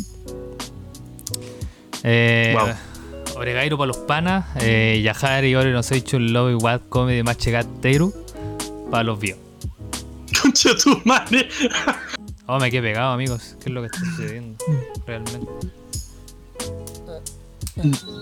[2.02, 3.38] Eh, Wow.
[3.40, 4.44] Oregairo para los panas.
[4.60, 8.12] Eh, Yahari, Ore no Seichu, Love y What Comedy Machegat Teiru
[8.90, 9.36] para los vio.
[10.42, 11.48] Concha tu madre.
[12.46, 13.56] Oh, me quedé pegado, amigos.
[13.62, 14.62] ¿Qué es lo que está sucediendo?
[15.06, 15.48] Realmente.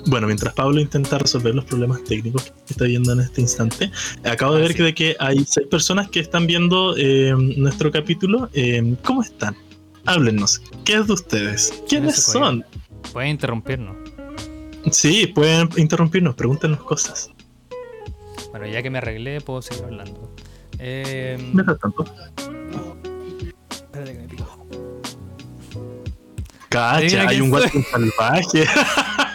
[0.06, 3.90] Bueno, mientras Pablo intenta resolver los problemas técnicos que está viendo en este instante,
[4.24, 7.90] acabo de Ah, ver que, de que hay seis personas que están viendo eh, nuestro
[7.90, 8.48] capítulo.
[8.52, 9.56] Eh, ¿Cómo están?
[10.06, 10.62] Háblenos.
[10.84, 11.82] ¿Qué es de ustedes?
[11.88, 12.64] ¿Quiénes son?
[13.12, 13.96] Pueden interrumpirnos.
[14.92, 17.30] Sí, pueden interrumpirnos, pregúntenos cosas.
[18.50, 20.34] Bueno, ya que me arreglé, puedo seguir hablando.
[20.78, 22.04] Eh, Mientras tanto.
[23.70, 24.66] espérate que me pico.
[26.68, 28.64] Cacha, hay un guapo salvaje.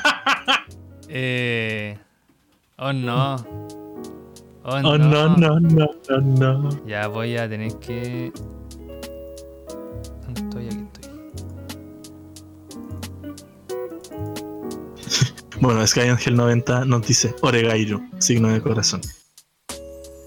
[1.09, 1.97] Eh,
[2.77, 3.35] oh no.
[4.67, 5.59] Oh, Oh, no, no, no,
[6.09, 6.85] no, no.
[6.87, 8.31] Ya voy a tener que.
[10.23, 10.65] ¿Dónde estoy?
[10.67, 11.11] Aquí estoy.
[15.61, 19.01] Bueno, Sky Angel 90 nos dice Oregairo, signo de corazón.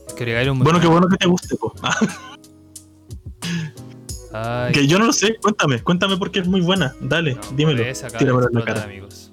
[0.07, 1.75] Es que Oregairo es muy Bueno, qué bueno que te guste, po.
[4.33, 6.95] Ay, que yo no lo sé, cuéntame, cuéntame porque es muy buena.
[7.01, 7.83] Dale, no, dímelo.
[8.19, 8.85] Tíramelo en la cara.
[8.85, 9.28] amigos.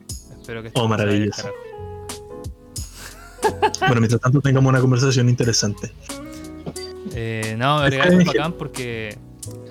[0.45, 1.49] Espero que Oh, maravilloso.
[3.79, 5.91] Bueno, mientras tanto tengamos una conversación interesante.
[7.13, 9.17] Eh, no, Oregairo es bacán porque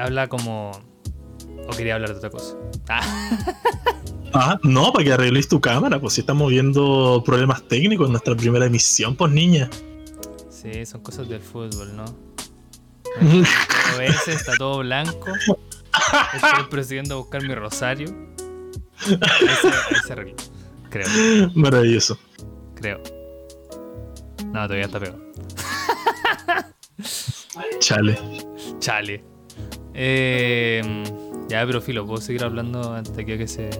[0.00, 0.72] habla como.
[1.68, 2.56] O quería hablar de otra cosa.
[2.88, 3.30] Ah,
[4.36, 8.34] Ah, no, para que arregles tu cámara, pues si estamos viendo problemas técnicos en nuestra
[8.34, 9.70] primera emisión, pues niña.
[10.50, 12.04] sí, son cosas del fútbol, ¿no?
[13.20, 15.26] OBS está todo blanco.
[16.34, 18.08] Estoy procediendo a buscar mi rosario.
[19.06, 20.34] Ahí se, ahí se arregló.
[20.94, 22.16] Creo, Maravilloso.
[22.76, 23.00] creo.
[24.52, 25.18] No, todavía está pegado.
[27.80, 28.16] Chale.
[28.78, 29.24] Chale.
[29.92, 30.82] Eh,
[31.48, 33.70] ya, pero filo, puedo seguir hablando antes de que se.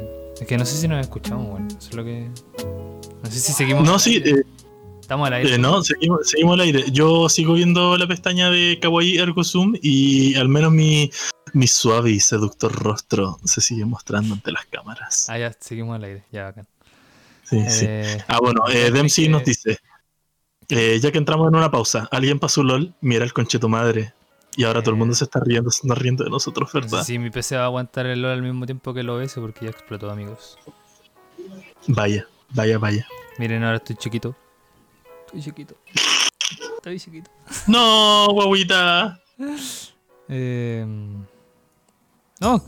[0.41, 1.69] Es que no sé si nos escuchamos, bueno.
[1.69, 2.29] Eso es lo que.
[3.23, 3.85] No sé si seguimos.
[3.87, 4.43] No, sí, eh,
[5.01, 5.55] Estamos al aire.
[5.55, 6.85] eh, no, seguimos, seguimos al aire.
[6.91, 11.11] Yo sigo viendo la pestaña de Kawaii Ergo Zoom y al menos mi,
[11.53, 15.29] mi suave y seductor rostro se sigue mostrando ante las cámaras.
[15.31, 16.25] Ah, ya, seguimos al aire.
[16.33, 16.67] Ya, bacán.
[17.55, 17.87] Sí, sí.
[17.89, 19.79] Eh, Ah, bueno, eh, Dempsey que- nos dice:
[20.69, 24.15] eh, Ya que entramos en una pausa, alguien pasó LOL, mira el conche tu madre.
[24.57, 26.87] Y ahora todo el mundo se está riendo, se está riendo de nosotros, no sé
[26.87, 27.05] ¿verdad?
[27.05, 29.65] si mi PC va a aguantar el LOL al mismo tiempo que el OBS porque
[29.65, 30.57] ya explotó, amigos.
[31.89, 33.07] Vaya, vaya, vaya.
[33.39, 34.37] Miren, ahora estoy chiquito.
[35.27, 35.75] Estoy chiquito.
[36.77, 37.31] Estoy chiquito.
[37.67, 39.21] No, guaguita.
[40.29, 40.87] Eh...
[42.41, 42.63] No,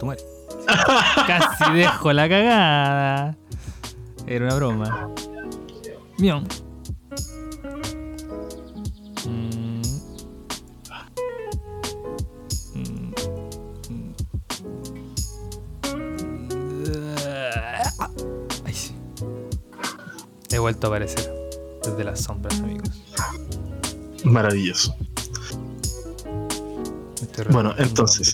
[0.00, 0.22] tu madre.
[1.26, 3.36] Casi dejo la cagada.
[4.30, 5.14] Era una broma.
[6.18, 6.40] Miau.
[9.24, 9.80] Mm.
[12.74, 13.14] Mm.
[13.88, 14.14] Mm.
[18.66, 18.94] Ay, sí.
[20.50, 21.32] He vuelto a aparecer
[21.82, 22.90] desde las sombras, amigos.
[24.24, 24.94] Maravilloso.
[27.22, 28.28] Estoy Bueno, entonces.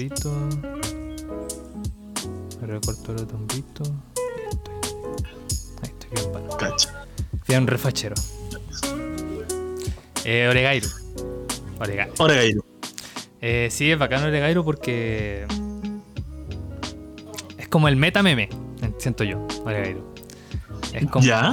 [2.67, 3.27] recorto el
[7.59, 8.15] Un refachero.
[10.25, 10.89] Eh, Oregairo.
[11.79, 12.15] Oregairo.
[12.19, 12.65] Oregairo.
[13.41, 15.47] Eh, sí, es bacano Oregairo porque.
[17.59, 18.49] Es como el meta meme,
[18.99, 20.15] siento yo, Oregairo.
[20.93, 21.25] Es como.
[21.25, 21.53] ¿Ya?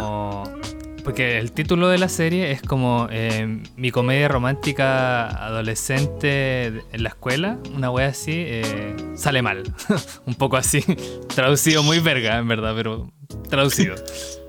[1.04, 7.10] Porque el título de la serie es como eh, mi comedia romántica adolescente en la
[7.10, 9.64] escuela, una wea así, eh, sale mal.
[10.26, 10.82] Un poco así.
[11.36, 13.12] Traducido muy verga, en verdad, pero
[13.50, 13.96] traducido.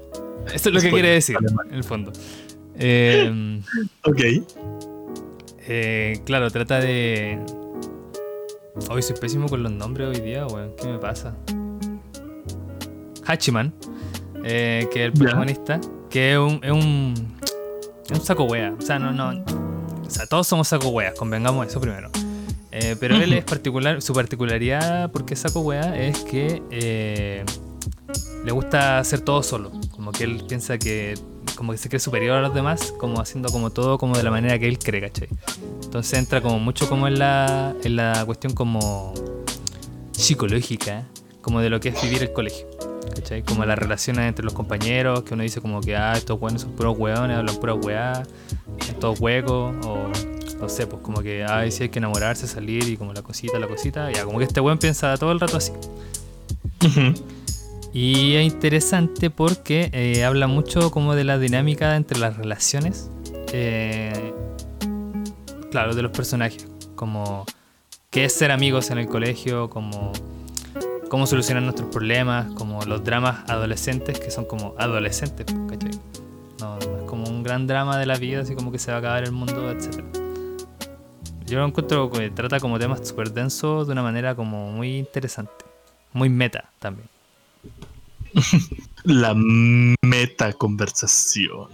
[0.55, 1.37] Eso es lo que quiere decir,
[1.71, 2.13] en el fondo.
[2.79, 3.61] Eh,
[4.05, 4.21] Ok.
[5.69, 7.39] eh, claro, trata de.
[8.89, 10.73] Hoy soy pésimo con los nombres hoy día, weón.
[10.81, 11.37] ¿Qué me pasa?
[13.27, 13.73] Hachiman,
[14.45, 17.15] eh, que es el protagonista, que es un, es un.
[18.11, 18.75] es un saco wea.
[18.79, 19.45] O sea, no, no.
[20.05, 22.11] O sea, todos somos saco weas, convengamos eso primero.
[22.71, 27.45] Eh, pero él es particular, su particularidad, porque es saco wea, es que eh,
[28.45, 29.71] le gusta hacer todo solo.
[30.03, 31.15] Como que él piensa que
[31.55, 34.33] como que se cree superior a los demás, como haciendo como todo como de la
[34.33, 35.29] manera que él cree, ¿cachai?
[35.81, 39.15] Entonces entra como mucho como en la, en la cuestión como
[40.11, 41.07] psicológica,
[41.41, 42.67] como de lo que es vivir el colegio.
[43.15, 43.45] ¿Cachai?
[43.45, 46.73] Como las relaciones entre los compañeros, que uno dice como que, ah, estos buenos son
[46.73, 48.25] puros hueones, hablan pura hueá,
[48.85, 50.09] son todos huecos, o
[50.61, 53.57] no sé, pues como que, ay, sí hay que enamorarse, salir y como la cosita,
[53.61, 55.71] la cosita, ya, como que este weón piensa todo el rato así.
[56.85, 57.15] Ujú.
[57.93, 63.11] Y es interesante porque eh, habla mucho como de la dinámica entre las relaciones.
[63.53, 64.33] eh,
[65.71, 66.67] claro, de los personajes.
[66.95, 67.45] Como
[68.11, 70.13] qué es ser amigos en el colegio, como
[71.09, 75.91] cómo solucionar nuestros problemas, como los dramas adolescentes que son como adolescentes, ¿cachai?
[76.59, 78.97] No, no es como un gran drama de la vida, así como que se va
[78.97, 80.03] a acabar el mundo, etc.
[81.45, 85.67] Yo lo encuentro que trata como temas súper densos de una manera como muy interesante.
[86.15, 87.09] Muy meta también.
[89.05, 91.69] La meta conversación.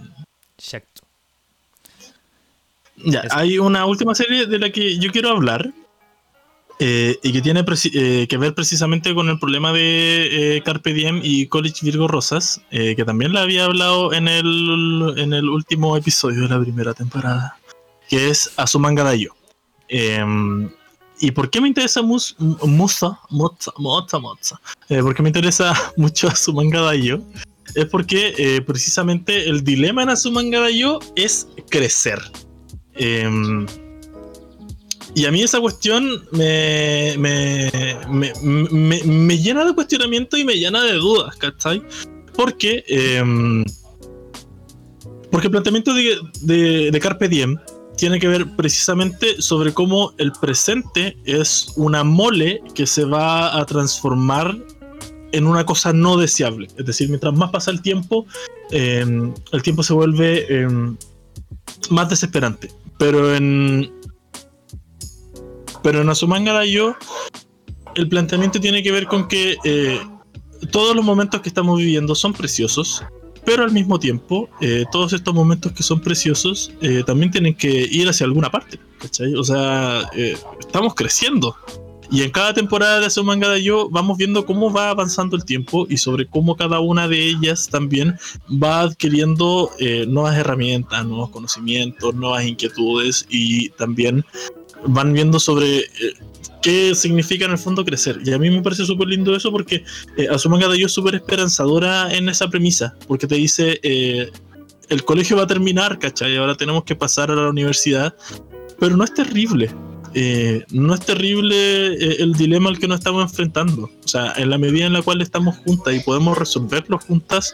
[0.57, 1.03] Exacto.
[2.97, 5.71] Ya, hay una última serie de la que yo quiero hablar
[6.81, 11.19] eh, y que tiene eh, que ver precisamente con el problema de eh, Carpe Diem
[11.21, 16.43] y College Virgo Rosas, que también la había hablado en el, en el último episodio
[16.43, 17.57] de la primera temporada,
[18.07, 19.35] que es Asumanga Dayo.
[21.21, 23.19] ¿Y por qué me interesa mus, Musa?
[23.29, 23.71] Moza,
[24.19, 24.59] Moza.
[24.87, 27.21] Eh, ¿Por qué me interesa mucho Asumanga Dayo?
[27.75, 32.19] Es porque eh, precisamente el dilema en Asumanga Dayo es crecer.
[32.95, 33.65] Em,
[35.15, 37.71] y a mí esa cuestión me, me,
[38.09, 41.81] me, me- me llena de cuestionamiento y me llena de dudas, ¿cachai?
[42.35, 43.63] Porque, em,
[45.31, 47.57] porque el planteamiento de, de Carpe Diem
[47.99, 53.65] tiene que ver precisamente sobre cómo el presente es una mole que se va a
[53.65, 54.57] transformar
[55.31, 56.67] en una cosa no deseable.
[56.77, 58.25] Es decir, mientras más pasa el tiempo,
[58.71, 60.97] em, el tiempo se vuelve em,
[61.89, 62.71] más desesperante.
[62.97, 63.91] Pero en.
[65.83, 66.95] Pero en Asumanga Dayo,
[67.95, 69.99] el planteamiento tiene que ver con que eh,
[70.71, 73.03] todos los momentos que estamos viviendo son preciosos,
[73.49, 77.67] pero al mismo tiempo, eh, todos estos momentos que son preciosos eh, también tienen que
[77.67, 78.79] ir hacia alguna parte.
[78.99, 79.33] ¿cachai?
[79.33, 81.55] O sea, eh, estamos creciendo.
[82.11, 85.45] Y en cada temporada de su manga de yo vamos viendo cómo va avanzando el
[85.45, 88.17] tiempo y sobre cómo cada una de ellas también
[88.51, 94.25] va adquiriendo eh, nuevas herramientas, nuevos conocimientos, nuevas inquietudes y también
[94.87, 95.85] van viendo sobre eh,
[96.61, 98.19] qué significa en el fondo crecer.
[98.23, 99.83] Y a mí me parece súper lindo eso porque
[100.17, 104.29] eh, Asumanga Dayo es súper esperanzadora en esa premisa, porque te dice, eh,
[104.89, 106.35] el colegio va a terminar, ¿cachai?
[106.37, 108.15] Ahora tenemos que pasar a la universidad,
[108.79, 109.69] pero no es terrible.
[110.13, 113.89] Eh, no es terrible el dilema al que nos estamos enfrentando.
[114.03, 117.53] O sea, en la medida en la cual estamos juntas y podemos resolverlo juntas,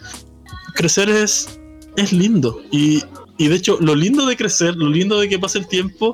[0.76, 1.60] crecer es,
[1.98, 2.62] es lindo.
[2.72, 3.02] Y,
[3.38, 6.14] y de hecho, lo lindo de crecer, lo lindo de que pase el tiempo,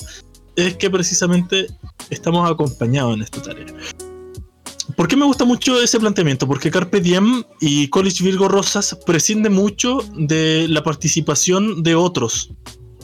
[0.56, 1.68] es que precisamente
[2.10, 3.68] estamos acompañados en esta tarea.
[4.96, 6.48] ¿Por qué me gusta mucho ese planteamiento?
[6.48, 12.52] Porque Carpe Diem y College Virgo Rosas prescinden mucho de la participación de otros.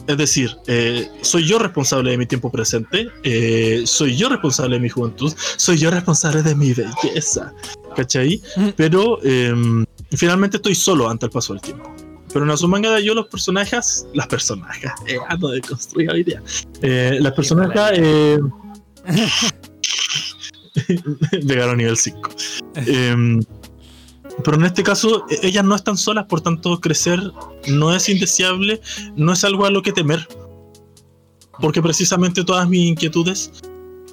[0.08, 4.80] Es decir, eh, soy yo responsable de mi tiempo presente, eh, soy yo responsable de
[4.80, 7.52] mi juventud, soy yo responsable de mi belleza,
[7.94, 8.40] ¿cachai?
[8.74, 9.84] Pero em,
[10.16, 11.94] finalmente estoy solo ante el paso del tiempo.
[12.32, 16.42] Pero en Azumanga yo los personajes, las personajes, eh, ando de construir hoy día,
[16.80, 18.38] eh, las personajes eh,
[21.42, 22.30] llegaron a nivel 5.
[24.44, 27.20] Pero en este caso, e, ellas no están solas, por tanto, crecer
[27.68, 28.80] no es indeseable,
[29.16, 30.26] no es algo a lo que temer.
[31.60, 33.52] Porque precisamente todas mis inquietudes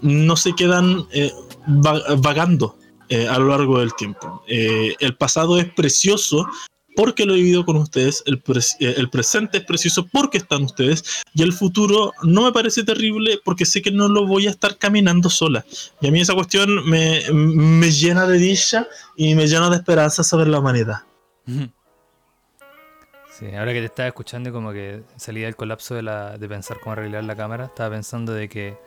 [0.01, 1.32] no se quedan eh,
[2.17, 2.78] vagando
[3.09, 4.43] eh, a lo largo del tiempo.
[4.47, 6.47] Eh, el pasado es precioso
[6.96, 8.41] porque lo he vivido con ustedes, el,
[8.80, 13.39] eh, el, presente es precioso porque están ustedes y el futuro no me parece terrible
[13.43, 15.66] porque sé que no lo voy a estar caminando sola.
[16.02, 20.24] Y a mí esa cuestión me, me llena de dicha y me llena de esperanza
[20.24, 21.04] sobre la humanidad.
[23.38, 26.80] Sí, ahora que te estaba escuchando como que salía del colapso de, la, de pensar
[26.80, 28.78] cómo arreglar la cámara, estaba pensando de que,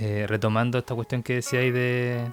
[0.00, 2.30] eh, retomando esta cuestión que decíais de,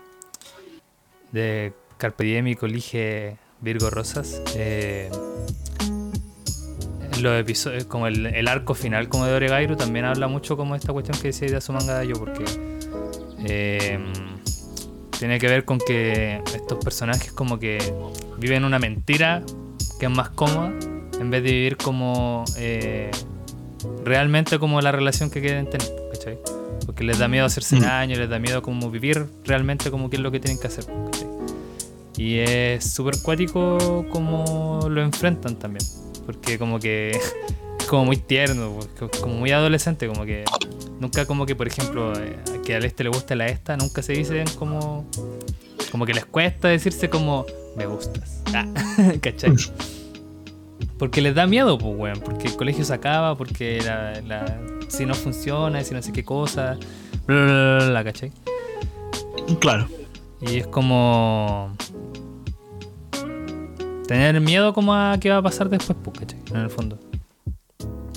[1.31, 4.41] de Carpe Diem y Colige Virgo Rosas.
[4.55, 5.09] Eh,
[7.19, 11.17] los episodios, como el, arco final como de Oregairu también habla mucho como esta cuestión
[11.17, 12.45] que decía de su manga de yo, porque
[13.45, 13.99] eh,
[15.17, 17.79] tiene que ver con que estos personajes como que
[18.37, 19.41] viven una mentira
[19.99, 20.71] que es más cómoda
[21.19, 23.09] en vez de vivir como eh,
[24.03, 26.37] realmente como la relación que quieren tener, ¿cachai?
[26.85, 27.81] Porque les da miedo hacerse mm.
[27.81, 30.85] daño, les da miedo como vivir realmente como que es lo que tienen que hacer,
[30.85, 31.34] ¿cachai?
[32.17, 35.85] Y es súper cuático como lo enfrentan también.
[36.25, 37.35] Porque como que es
[37.87, 38.79] como muy tierno,
[39.21, 40.45] como muy adolescente, como que
[40.99, 44.13] nunca como que por ejemplo eh, que al este le gusta la esta, nunca se
[44.13, 45.05] dicen como
[45.91, 47.45] como que les cuesta decirse como
[47.75, 48.41] me gustas.
[48.53, 48.65] Ah,
[49.21, 49.53] ¿Cachai?
[50.97, 52.19] Porque les da miedo, pues, weón.
[52.21, 56.77] Porque el colegio se acaba, porque la, si no funciona, si no sé qué cosa,
[57.27, 58.31] bla, bla, bla, bla, ¿cachai?
[59.59, 59.87] Claro.
[60.41, 61.75] Y es como.
[64.07, 66.39] Tener miedo como a qué va a pasar después, pues, ¿cachai?
[66.51, 66.99] En el fondo.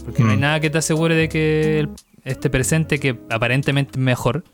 [0.05, 0.41] Porque no hay mm.
[0.41, 1.89] nada que te asegure de que
[2.25, 4.45] este presente, que aparentemente es mejor,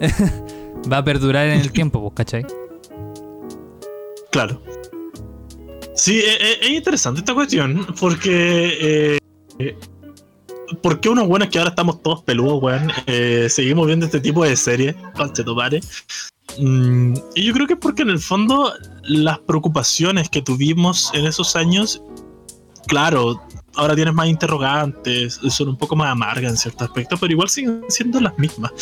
[0.92, 2.46] va a perdurar en el tiempo, pues, ¿cachai?
[4.30, 4.62] Claro.
[5.94, 9.18] Sí, e, e, es, interesante esta cuestión, porque.
[9.58, 9.78] Eh,
[10.82, 12.90] porque uno bueno es que ahora estamos todos peludos, weón.
[13.06, 15.80] Eh, seguimos viendo este tipo de series, Conchetumare.
[16.58, 18.72] Mm, y yo creo que es porque en el fondo
[19.02, 22.02] las preocupaciones que tuvimos en esos años,
[22.86, 23.40] claro,
[23.76, 27.82] ahora tienes más interrogantes, son un poco más amargas en ciertos aspectos, pero igual siguen
[27.88, 28.72] siendo las mismas.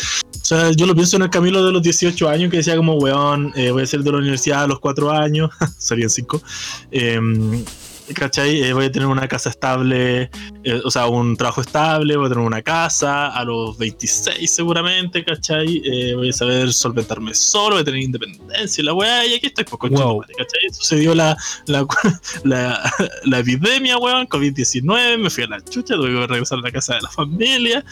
[0.43, 2.97] O sea, yo lo pienso en el Camilo de los 18 años que decía como,
[2.97, 6.43] weón, eh, voy a ser de la universidad a los 4 años, serían 5.
[6.91, 7.65] Eh, em,
[8.13, 8.63] ¿cachai?
[8.63, 10.31] Eh, voy a tener una casa estable,
[10.65, 15.25] eh, o sea, un trabajo estable, voy a tener una casa a los 26 seguramente,
[15.25, 15.83] ¿cachai?
[15.85, 19.65] Eh, voy a saber solventarme solo, voy a tener independencia, la weá, y aquí estoy,
[19.65, 20.21] pues, wow.
[20.21, 20.73] ¿cachai?
[20.73, 21.37] Sucedió la,
[21.67, 21.87] la,
[22.45, 22.93] la,
[23.25, 26.95] la epidemia, weón, COVID-19, me fui a la chucha, tuve que regresar a la casa
[26.95, 27.85] de la familia.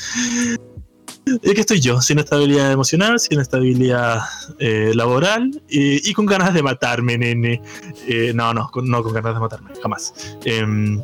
[1.43, 4.21] Es que estoy yo, sin estabilidad emocional, sin estabilidad
[4.59, 7.63] eh, laboral y, con ganas de matarme, nene.
[8.07, 10.37] Eh, no, no, no con ganas de matarme, jamás.
[10.45, 11.03] Em,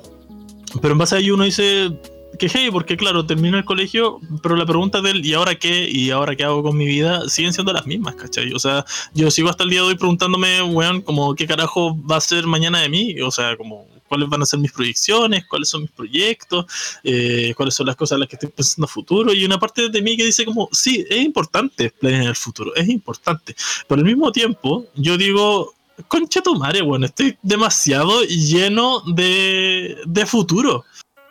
[0.80, 1.90] pero en base a ello uno dice
[2.38, 5.88] que hey, porque claro, termino el colegio, pero la pregunta del ¿y ahora qué?
[5.90, 7.28] ¿y ahora qué hago con mi vida?
[7.28, 8.52] siguen siendo las mismas, ¿cachai?
[8.52, 12.16] O sea, yo sigo hasta el día de hoy preguntándome, weón, como qué carajo va
[12.16, 15.68] a ser mañana de mí, o sea, como cuáles van a ser mis proyecciones, cuáles
[15.68, 16.66] son mis proyectos,
[17.04, 19.32] eh, cuáles son las cosas en las que estoy pensando a futuro.
[19.32, 22.88] Y una parte de mí que dice como, sí, es importante planear el futuro, es
[22.88, 23.54] importante.
[23.86, 25.74] Pero al mismo tiempo, yo digo,
[26.08, 30.84] concha tu madre, bueno, estoy demasiado lleno de, de futuro.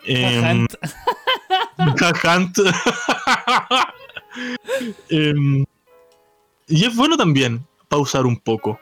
[0.06, 0.66] Eh,
[6.68, 8.80] Y es bueno también pausar un poco.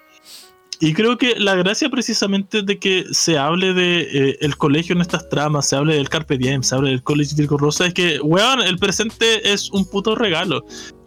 [0.84, 5.00] Y creo que la gracia precisamente de que se hable de eh, el colegio en
[5.00, 8.20] estas tramas, se hable del Carpe Diem, se hable del College Virgo Rosa, es que,
[8.20, 10.66] weón, el presente es un puto regalo.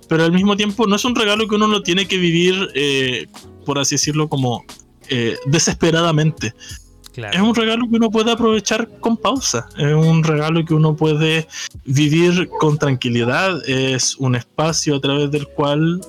[0.08, 3.26] Pero al mismo tiempo no es un regalo que uno no tiene que vivir, eh,
[3.66, 4.64] por así decirlo, como
[5.10, 6.54] eh, desesperadamente.
[7.32, 9.68] Es un regalo que uno puede aprovechar con pausa.
[9.76, 11.48] Es un regalo que uno puede
[11.84, 13.62] vivir con tranquilidad.
[13.68, 16.00] Es un espacio a través del cual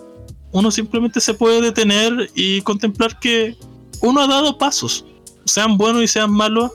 [0.51, 3.55] uno simplemente se puede detener y contemplar que
[4.01, 5.05] uno ha dado pasos,
[5.45, 6.71] sean buenos y sean malos,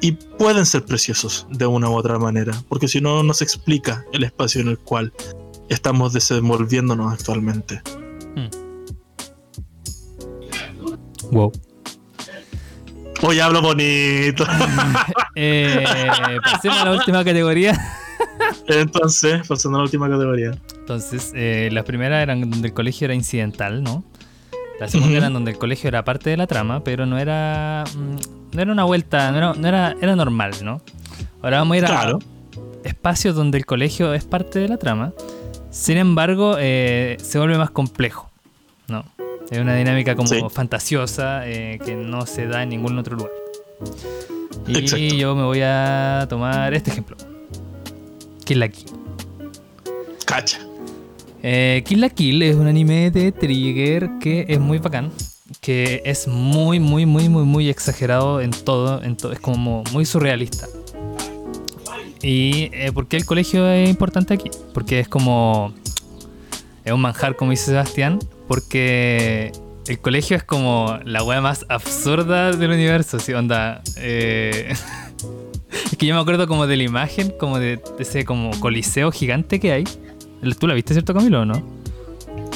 [0.00, 4.04] y pueden ser preciosos de una u otra manera, porque si no, no se explica
[4.12, 5.12] el espacio en el cual
[5.68, 7.82] estamos desenvolviéndonos actualmente.
[8.34, 8.50] Hmm.
[11.30, 11.52] Wow.
[13.22, 14.44] Hoy hablo bonito.
[15.34, 15.84] eh,
[16.44, 18.05] pasemos a la última categoría.
[18.68, 20.52] Entonces, pasando a la última categoría.
[20.78, 24.04] Entonces, eh, las primeras eran donde el colegio era incidental, ¿no?
[24.78, 27.84] La segunda eran donde el colegio era parte de la trama, pero no era.
[27.96, 30.82] Mm, no era una vuelta, no era, no era, era normal, ¿no?
[31.42, 32.18] Ahora vamos a ir a
[32.84, 35.12] espacios donde el colegio es parte de la trama.
[35.70, 38.30] Sin embargo, eh, se vuelve más complejo,
[38.88, 39.04] ¿no?
[39.50, 43.32] Es una dinámica como fantasiosa eh, que no se da en ningún otro lugar.
[44.66, 47.16] Y yo me voy a tomar este ejemplo.
[48.46, 48.86] Kill la Kill.
[50.24, 50.60] Cacha.
[51.42, 55.10] Eh, Kill la Kill es un anime de Trigger que es muy bacán.
[55.60, 59.02] Que es muy, muy, muy, muy, muy exagerado en todo.
[59.02, 60.68] En todo es como muy surrealista.
[62.22, 64.50] ¿Y eh, por qué el colegio es importante aquí?
[64.72, 65.74] Porque es como.
[66.84, 69.50] Es un manjar, como dice Sebastián, porque
[69.88, 73.32] el colegio es como la wea más absurda del universo, ¿sí?
[73.32, 73.82] Onda.
[73.96, 74.72] Eh,
[75.90, 79.60] es que yo me acuerdo como de la imagen, como de, ese como coliseo gigante
[79.60, 79.84] que hay.
[80.58, 81.62] ¿Tú la viste, cierto, Camilo, o no?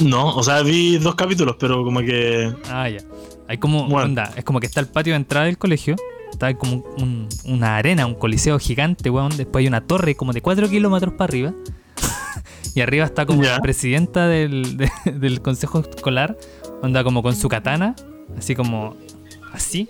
[0.01, 2.53] No, o sea, vi dos capítulos, pero como que.
[2.69, 2.99] Ah, ya.
[3.47, 3.85] Hay como.
[3.85, 5.95] Onda, es como que está el patio de entrada del colegio.
[6.31, 6.83] Está como
[7.45, 9.35] una arena, un coliseo gigante, weón.
[9.35, 11.53] Después hay una torre como de 4 kilómetros para arriba.
[12.73, 16.37] Y arriba está como la presidenta del, del consejo escolar,
[16.81, 17.97] onda como con su katana,
[18.37, 18.95] así como
[19.51, 19.89] así,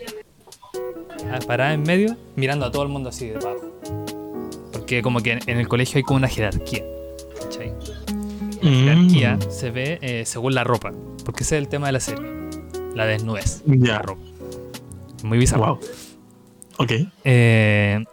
[1.47, 3.71] parada en medio, mirando a todo el mundo así de abajo.
[4.71, 6.83] Porque como que en el colegio hay como una jerarquía.
[7.41, 7.73] ¿Cachai?
[8.61, 9.09] La mm.
[9.09, 10.91] jerarquía se ve eh, según la ropa,
[11.25, 12.29] porque ese es el tema de la serie.
[12.95, 13.63] La desnudez.
[13.65, 14.21] La ropa.
[15.23, 15.65] Muy bizarro.
[15.65, 15.79] Wow.
[16.77, 16.91] Ok.
[17.23, 18.03] Eh,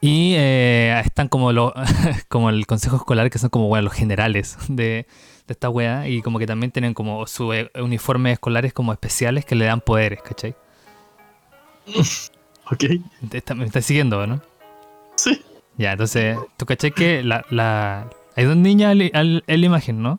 [0.00, 1.72] y eh, están como, lo,
[2.28, 5.06] como el consejo escolar, que son como bueno, los generales de,
[5.48, 6.08] esta wea.
[6.08, 9.80] Y como que también tienen como sus eh, uniformes escolares como especiales que le dan
[9.80, 10.54] poderes, ¿cachai?
[12.70, 12.84] Ok.
[13.54, 14.40] me estás siguiendo, ¿no?
[15.16, 15.38] Sí.
[15.76, 20.18] Ya, entonces, tú cachai que la, la, hay dos niñas en la imagen, ¿no?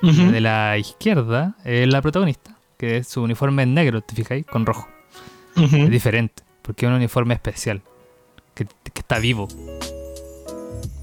[0.00, 4.46] De la izquierda es la protagonista, que es su uniforme negro, ¿te fijáis?
[4.46, 4.88] Con rojo.
[5.56, 7.82] Es diferente, porque es un uniforme especial
[8.54, 9.48] que, está vivo.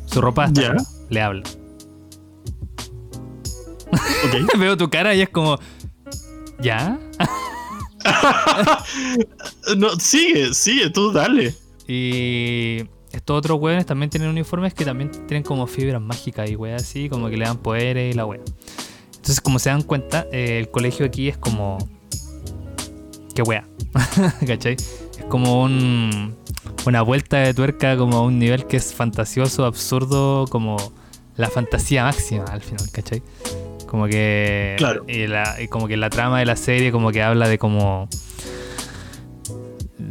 [0.07, 0.75] Su ropa está
[1.09, 1.43] le habla.
[4.57, 5.59] Veo tu cara y es como.
[6.59, 6.97] ¿Ya?
[9.75, 11.53] no, sigue, sigue, tú dale.
[11.87, 16.83] Y estos otros weones también tienen uniformes que también tienen como fibras mágicas y weas
[16.83, 18.41] así, como que le dan poderes y la wea.
[19.07, 21.77] Entonces, como se dan cuenta, eh, el colegio aquí es como.
[23.35, 23.67] ¿Qué wea?
[24.47, 24.73] ¿Cachai?
[24.73, 26.35] Es como un
[26.87, 30.77] una vuelta de tuerca como a un nivel que es fantasioso, absurdo, como
[31.35, 33.21] la fantasía máxima al final, ¿cachai?
[33.85, 34.75] Como que.
[34.77, 35.05] Claro.
[35.07, 38.09] Y, la, como que la trama de la serie, como que habla de como.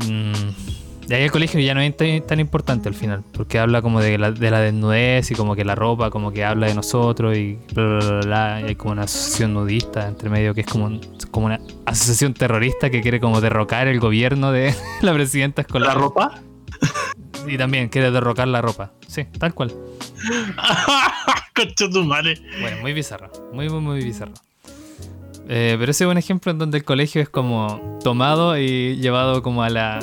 [0.05, 4.01] Mm, de ahí el colegio ya no es tan, importante al final, porque habla como
[4.01, 7.37] de la, de la desnudez y como que la ropa, como que habla de nosotros
[7.37, 11.01] y bla, bla, bla, y hay como una asociación nudista entre medio que es como,
[11.31, 15.95] como una asociación terrorista que quiere como derrocar el gobierno de la presidenta escolar.
[15.95, 16.41] ¿La ropa?
[17.47, 18.93] y también quiere derrocar la ropa.
[19.07, 19.73] Sí, tal cual.
[21.55, 22.41] Concha tu madre.
[22.61, 23.31] Bueno, muy bizarro.
[23.53, 24.35] Muy, muy, muy bizarro.
[25.49, 29.43] Eh, pero ese es un ejemplo en donde el colegio es como tomado y llevado
[29.43, 30.01] como a la.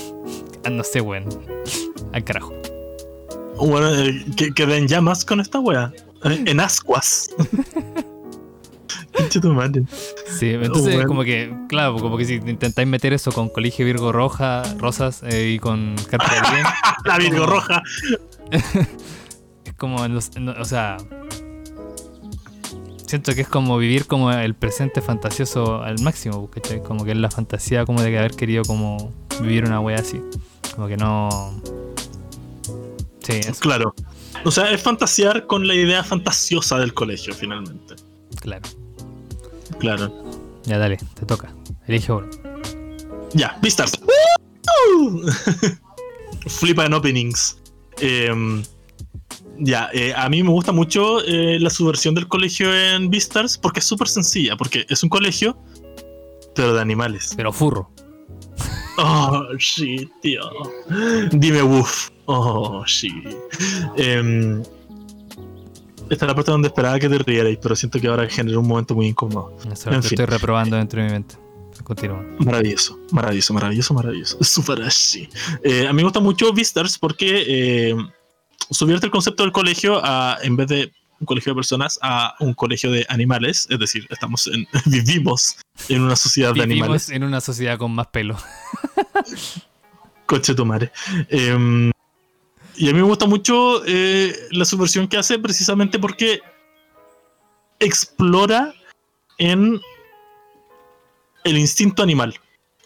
[0.70, 1.28] no sé, bueno.
[2.12, 2.54] Al carajo.
[3.56, 5.92] Bueno, eh, que, que den llamas con esta wea.
[6.24, 7.30] Eh, en ascuas.
[10.38, 14.62] Sí, entonces como que, claro, como que si intentáis meter eso con Colegio Virgo Roja,
[14.78, 16.62] Rosas eh, y con Carta de
[17.08, 17.82] La Virgo Roja.
[18.50, 20.98] es como, o sea,
[23.06, 26.82] siento que es como vivir como el presente fantasioso al máximo, ¿cachai?
[26.82, 30.20] Como que es la fantasía como de haber querido como vivir una wea así.
[30.74, 31.60] Como que no...
[33.20, 33.94] Sí, Claro.
[34.44, 37.96] O sea, es fantasear con la idea fantasiosa del colegio, finalmente.
[38.40, 38.68] Claro.
[39.78, 40.12] Claro.
[40.64, 41.52] Ya, dale, te toca.
[41.86, 42.28] Elige uno.
[43.32, 43.98] Ya, Beastars.
[46.46, 47.58] Flipa en openings.
[48.00, 48.62] Em,
[49.58, 53.80] ya, eh, a mí me gusta mucho eh, la subversión del colegio en Beastars porque
[53.80, 55.58] es súper sencilla, porque es un colegio,
[56.54, 57.32] pero de animales.
[57.36, 57.90] Pero furro.
[58.98, 60.42] Oh, sí, tío.
[61.32, 62.10] Dime woof.
[62.26, 63.10] Oh, sí.
[63.96, 64.62] Em,
[66.08, 68.66] esta es la parte donde esperaba que te rierais, pero siento que ahora genera un
[68.66, 69.56] momento muy incómodo.
[69.70, 70.12] Eso En fin.
[70.12, 71.36] estoy reprobando dentro de mi mente.
[71.84, 72.24] Continúa.
[72.38, 74.38] Maravilloso, maravilloso, maravilloso, maravilloso.
[74.42, 75.28] Súper así.
[75.62, 77.96] Eh, a mí me gusta mucho Beastars porque eh,
[78.70, 82.54] subvierte el concepto del colegio a, en vez de un colegio de personas, a un
[82.54, 83.66] colegio de animales.
[83.70, 85.56] Es decir, estamos en, vivimos
[85.88, 87.10] en una sociedad de Vivimos animales.
[87.10, 88.36] en una sociedad con más pelo.
[90.26, 90.92] Coche tu madre.
[91.28, 91.92] Eh,
[92.76, 96.40] y a mí me gusta mucho eh, la subversión que hace precisamente porque
[97.78, 98.74] explora
[99.38, 99.80] en
[101.44, 102.38] el instinto animal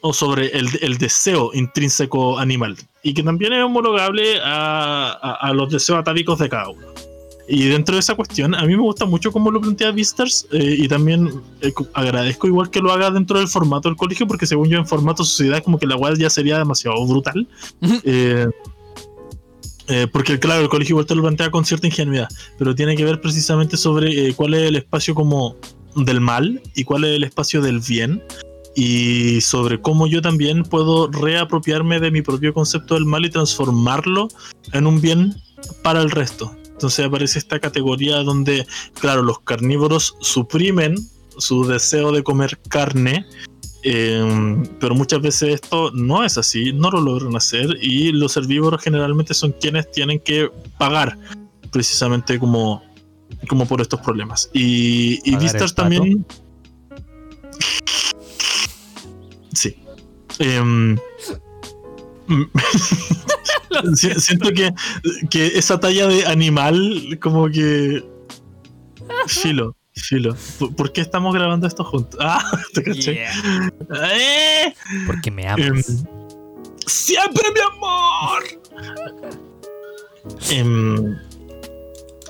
[0.03, 5.53] o sobre el, el deseo intrínseco animal y que también es homologable a, a- a
[5.53, 6.87] los deseos atávicos de cada uno.
[7.53, 10.77] Y dentro de esa cuestión, a mí me gusta mucho cómo lo plantea Beastars eh,
[10.79, 14.69] y también eh, agradezco igual que lo haga dentro del formato del colegio, porque según
[14.69, 17.49] yo en formato sociedad como que la web ya sería demasiado brutal.
[18.05, 18.47] Eh,
[19.89, 23.05] eh, porque claro, el colegio igual te lo plantea con cierta ingenuidad, pero tiene que
[23.05, 25.57] ver precisamente sobre eh, cuál es el espacio como
[25.97, 28.23] del mal y cuál es el espacio del bien
[28.75, 34.29] y sobre cómo yo también puedo reapropiarme de mi propio concepto del mal y transformarlo
[34.73, 35.35] en un bien
[35.83, 36.55] para el resto.
[36.67, 38.67] Entonces aparece esta categoría donde,
[39.01, 40.97] claro, los carnívoros suprimen
[41.37, 43.27] su deseo de comer carne,
[43.83, 48.83] eh, pero muchas veces esto no es así, no lo logran hacer y los herbívoros
[48.83, 51.19] generalmente son quienes tienen que pagar
[51.71, 52.83] precisamente como,
[53.49, 54.51] como por estos problemas.
[54.53, 56.03] Y, y ¿Pagar el Vistas pato?
[60.41, 60.97] Em,
[63.95, 64.73] si- siento que,
[65.31, 68.05] que esa talla de animal como que...
[69.27, 70.37] Filo, filo.
[70.77, 72.19] ¿Por, qué estamos grabando esto juntos?
[72.23, 72.43] Ah,
[72.75, 73.15] te caché.
[73.15, 73.73] Yeah.
[74.13, 74.75] ¡Eh!
[75.07, 76.05] Porque me Em, amas.
[76.87, 78.43] ¡Siempre, mi amor!
[80.51, 81.17] Em,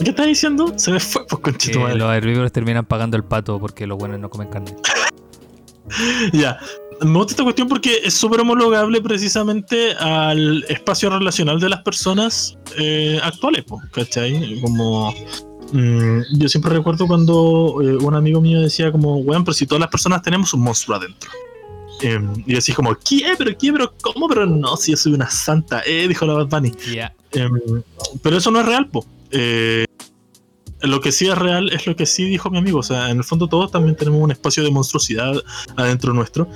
[0.02, 0.72] ¿Qué estás diciendo?
[0.78, 4.30] Se me fue, pues, conchito los herbívoros terminan pagando el pato porque los buenos no
[4.30, 4.74] comen carne.
[6.32, 6.58] Ya.
[7.02, 12.58] Me gusta esta cuestión porque es súper homologable precisamente al espacio relacional de las personas
[12.78, 14.60] eh, actuales, ¿cachai?
[14.60, 15.14] Como.
[15.72, 19.80] mm, yo siempre recuerdo cuando eh, un amigo mío decía, como, weón, pero si todas
[19.80, 21.30] las personas tenemos un monstruo adentro.
[22.02, 23.34] Em, y así como, ¿qué?
[23.36, 23.72] ¿Pero qué?
[23.72, 24.28] ¿Pero cómo?
[24.28, 26.72] Pero no, si yo soy una santa, eh, dijo la Bad Bunny.
[26.94, 27.14] Ya.
[27.32, 27.82] Em,
[28.22, 29.06] pero eso no es real, po.
[29.30, 29.84] Eh,
[30.82, 32.78] lo que sí es real es lo que sí dijo mi amigo.
[32.78, 35.34] O sea, en el fondo todos también tenemos un espacio de monstruosidad
[35.76, 36.48] adentro nuestro.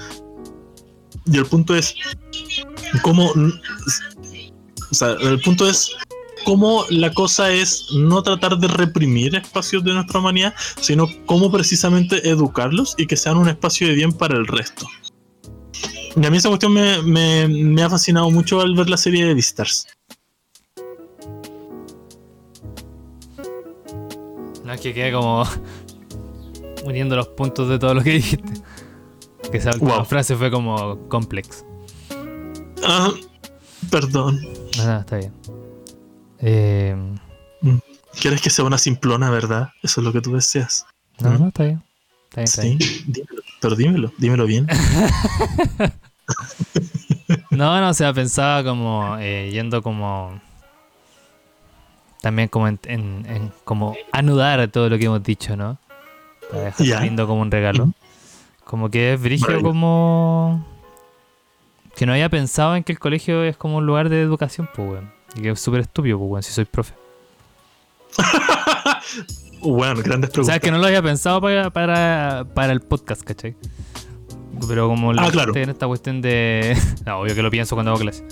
[1.26, 1.94] Y el punto es
[3.02, 3.32] cómo...
[4.90, 5.90] O sea, el punto es
[6.44, 12.28] cómo la cosa es no tratar de reprimir espacios de nuestra humanidad, sino cómo precisamente
[12.28, 14.86] educarlos y que sean un espacio de bien para el resto.
[16.16, 17.02] Y a mí esa cuestión me,
[17.48, 19.88] me- ha fascinado mucho al ver la serie de Beastars.
[24.64, 25.44] No es que quede como
[26.84, 28.52] uniendo los puntos de todo lo que dijiste.
[29.54, 30.04] Que esa última Wow.
[30.04, 31.64] frase fue como complex.
[32.84, 33.12] Ah,
[33.88, 34.40] perdón.
[34.76, 35.32] No, no, está bien.
[36.40, 36.96] Eh,
[38.20, 39.68] Quieres que sea una simplona, ¿verdad?
[39.80, 40.84] Eso es lo que tú deseas.
[41.20, 41.38] no, ¿Mm?
[41.38, 41.82] no, está bien.
[42.36, 43.42] Está bien, está Sí, dímelo.
[43.60, 44.66] Pero dímelo, dímelo bien.
[47.50, 50.40] No, no, o sea, pensaba como eh, yendo como.
[52.22, 55.78] También como en, en- en como anudar todo lo que hemos dicho, ¿no?
[56.50, 57.00] Para dejar Ya.
[57.00, 57.92] lindo como un regalo.
[58.64, 60.64] Como que es brígido como.
[61.94, 64.88] Que no había pensado en que el colegio es como un lugar de educación, pues,
[64.90, 65.12] weón.
[65.36, 66.94] Y que es súper estúpido, pues, weón, si soy profe.
[69.60, 70.46] bueno, grandes O preguntas.
[70.46, 73.54] sea, que no lo había pensado para, para, para el podcast, ¿cachai?
[74.68, 75.54] Pero como la Ah, claro.
[75.56, 76.76] en esta cuestión de.
[77.04, 78.24] No, obvio que lo pienso cuando hago clase.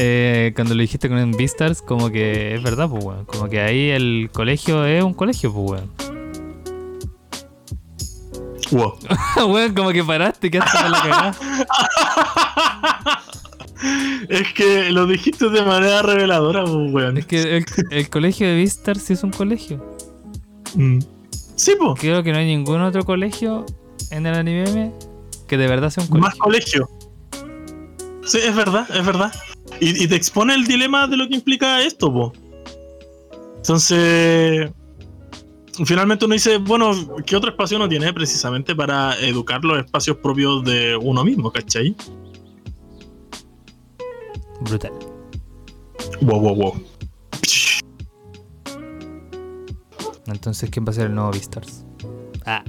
[0.00, 3.24] Eh, cuando lo dijiste con Beastars, como que es verdad, pues, weón.
[3.24, 5.90] Como que ahí el colegio es un colegio, pues, weón.
[8.70, 8.98] Wow.
[9.48, 11.34] weón, como que paraste, que hasta la cagada.
[14.28, 17.16] Es que lo dijiste de manera reveladora, pues, weón.
[17.16, 19.96] Es que el, el colegio de Beastars sí es un colegio.
[20.74, 20.98] Mm.
[21.54, 22.00] Sí, pues.
[22.00, 23.64] Creo que no hay ningún otro colegio
[24.10, 24.92] en el anime
[25.46, 26.28] que de verdad sea un colegio.
[26.28, 26.88] Más colegio.
[28.24, 29.32] Sí, es verdad, es verdad.
[29.80, 32.32] Y, y te expone el dilema de lo que implica esto, po.
[33.56, 34.70] Entonces.
[35.84, 36.92] Finalmente uno dice, bueno,
[37.26, 41.94] ¿qué otro espacio uno tiene precisamente para educar los espacios propios de uno mismo, ¿cachai?
[44.60, 44.92] Brutal.
[46.20, 46.82] Wow, wow, wow.
[50.26, 51.84] Entonces, ¿quién va a ser el nuevo Beastars?
[52.44, 52.62] Ah,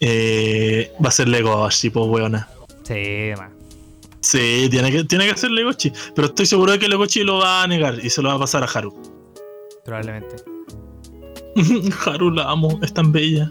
[0.00, 2.48] Eh, va a ser Legoshi, pues, weona.
[2.84, 3.50] sí, ma.
[4.20, 5.92] Sí, tiene que, tiene que ser Legoshi.
[6.14, 8.38] Pero estoy seguro de que Legoshi lo va a negar y se lo va a
[8.38, 8.94] pasar a Haru.
[9.84, 10.36] Probablemente.
[12.06, 13.50] Haru la amo, es tan bella.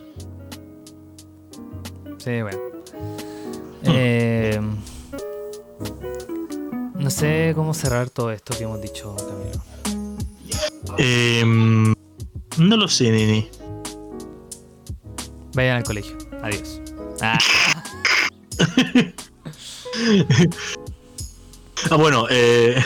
[2.18, 2.60] Sí, bueno.
[3.84, 4.60] Eh,
[6.95, 9.62] no sé cómo cerrar todo esto que hemos dicho, Camilo.
[10.97, 11.93] Em,
[12.58, 13.49] no lo sé, Nini.
[15.53, 16.18] Vayan al colegio.
[16.41, 16.82] Adiós.
[17.22, 17.38] Ah,
[21.89, 22.84] Ah, bueno, eh,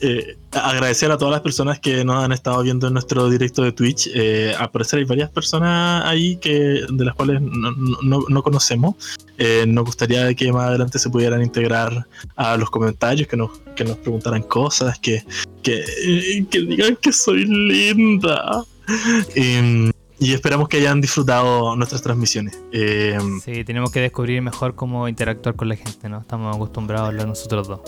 [0.00, 3.72] eh, agradecer a todas las personas que nos han estado viendo en nuestro directo de
[3.72, 4.08] Twitch.
[4.14, 8.94] Eh, al parecer hay varias personas ahí que, de las cuales no, no- no conocemos.
[9.38, 12.06] Eh, nos gustaría que más adelante se pudieran integrar
[12.36, 15.24] a los comentarios, que nos, que nos preguntaran cosas, que,
[15.62, 15.84] que,
[16.50, 18.64] que digan que soy linda.
[19.34, 19.90] Em,
[20.20, 22.58] y esperamos que hayan disfrutado nuestras transmisiones.
[22.72, 26.18] Em, sí, tenemos que descubrir mejor cómo interactuar con la gente, ¿no?
[26.18, 27.80] Estamos acostumbrados a hablar nosotros dos.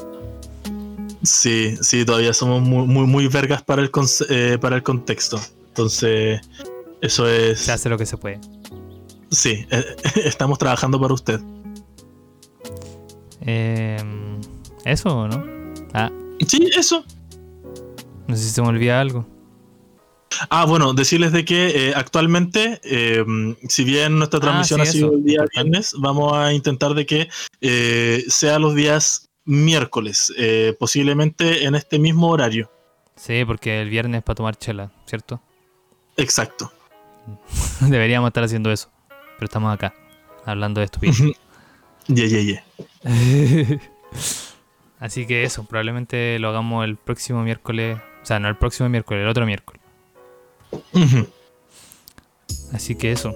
[1.22, 3.90] Sí, sí, todavía somos muy, muy, muy vergas para el,
[4.28, 5.40] eh, para el contexto.
[5.68, 6.40] Entonces,
[7.00, 7.60] eso es...
[7.60, 8.40] Se hace lo que se puede.
[9.30, 9.84] Sí, eh,
[10.24, 11.40] estamos trabajando para usted.
[13.42, 13.96] Eh,
[14.84, 15.44] ¿Eso no?
[15.94, 16.10] Ah,
[16.46, 17.04] Sí, eso.
[18.26, 19.26] no sé si se me olvida algo.
[20.48, 23.24] Ah, bueno, decirles de que eh, actualmente, eh,
[23.68, 26.94] si bien nuestra Ah, transmisión sí, ha sido eso, el día viernes, vamos a intentar
[26.94, 27.28] de que
[27.60, 32.70] eh, sea los días miércoles, eh, posiblemente en este mismo horario.
[33.16, 35.40] Sí, porque el viernes es para tomar chela, ¿cierto?
[36.16, 36.72] Exacto.
[37.80, 38.90] Deberíamos estar haciendo eso.
[39.08, 39.94] Pero estamos acá,
[40.44, 41.18] hablando de estupidez.
[42.06, 43.80] Ye, ye, ye.
[44.98, 47.98] Así que eso, probablemente lo hagamos el próximo miércoles.
[48.22, 49.82] O sea, no el próximo miércoles, el otro miércoles.
[52.72, 53.34] Así que eso.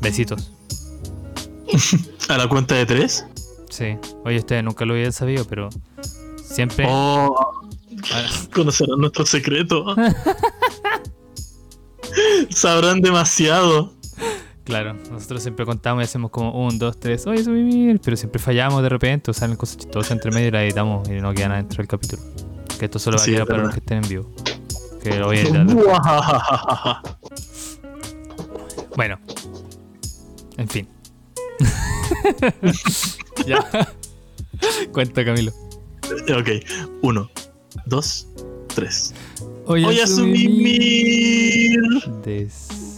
[0.00, 0.52] Besitos.
[2.28, 3.26] A la cuenta de tres.
[3.74, 3.96] Sí.
[4.24, 5.68] Oye, ustedes nunca lo habían sabido, pero
[6.40, 6.86] siempre.
[6.88, 7.34] Oh,
[8.54, 9.96] conocerán nuestro secreto.
[12.50, 13.92] Sabrán demasiado.
[14.62, 17.26] Claro, nosotros siempre contamos y hacemos como un, dos, tres.
[17.26, 20.52] Oye, subí mil", Pero siempre fallamos de repente, o salen cosas chistosas entre medio y
[20.52, 22.22] la editamos y no queda nada dentro del capítulo.
[22.78, 24.30] Que esto solo va a Sí, quedar es para los que estén en vivo.
[25.02, 25.66] Que lo voy a editar.
[28.96, 29.18] Bueno.
[30.56, 30.88] En fin.
[33.46, 33.88] ya.
[34.92, 35.52] Cuenta, Camilo.
[36.38, 36.48] ok,
[37.02, 37.30] uno,
[37.86, 38.28] dos,
[38.74, 39.14] tres.
[39.66, 41.78] Oye, Voy a subí subir.
[42.24, 42.93] Des.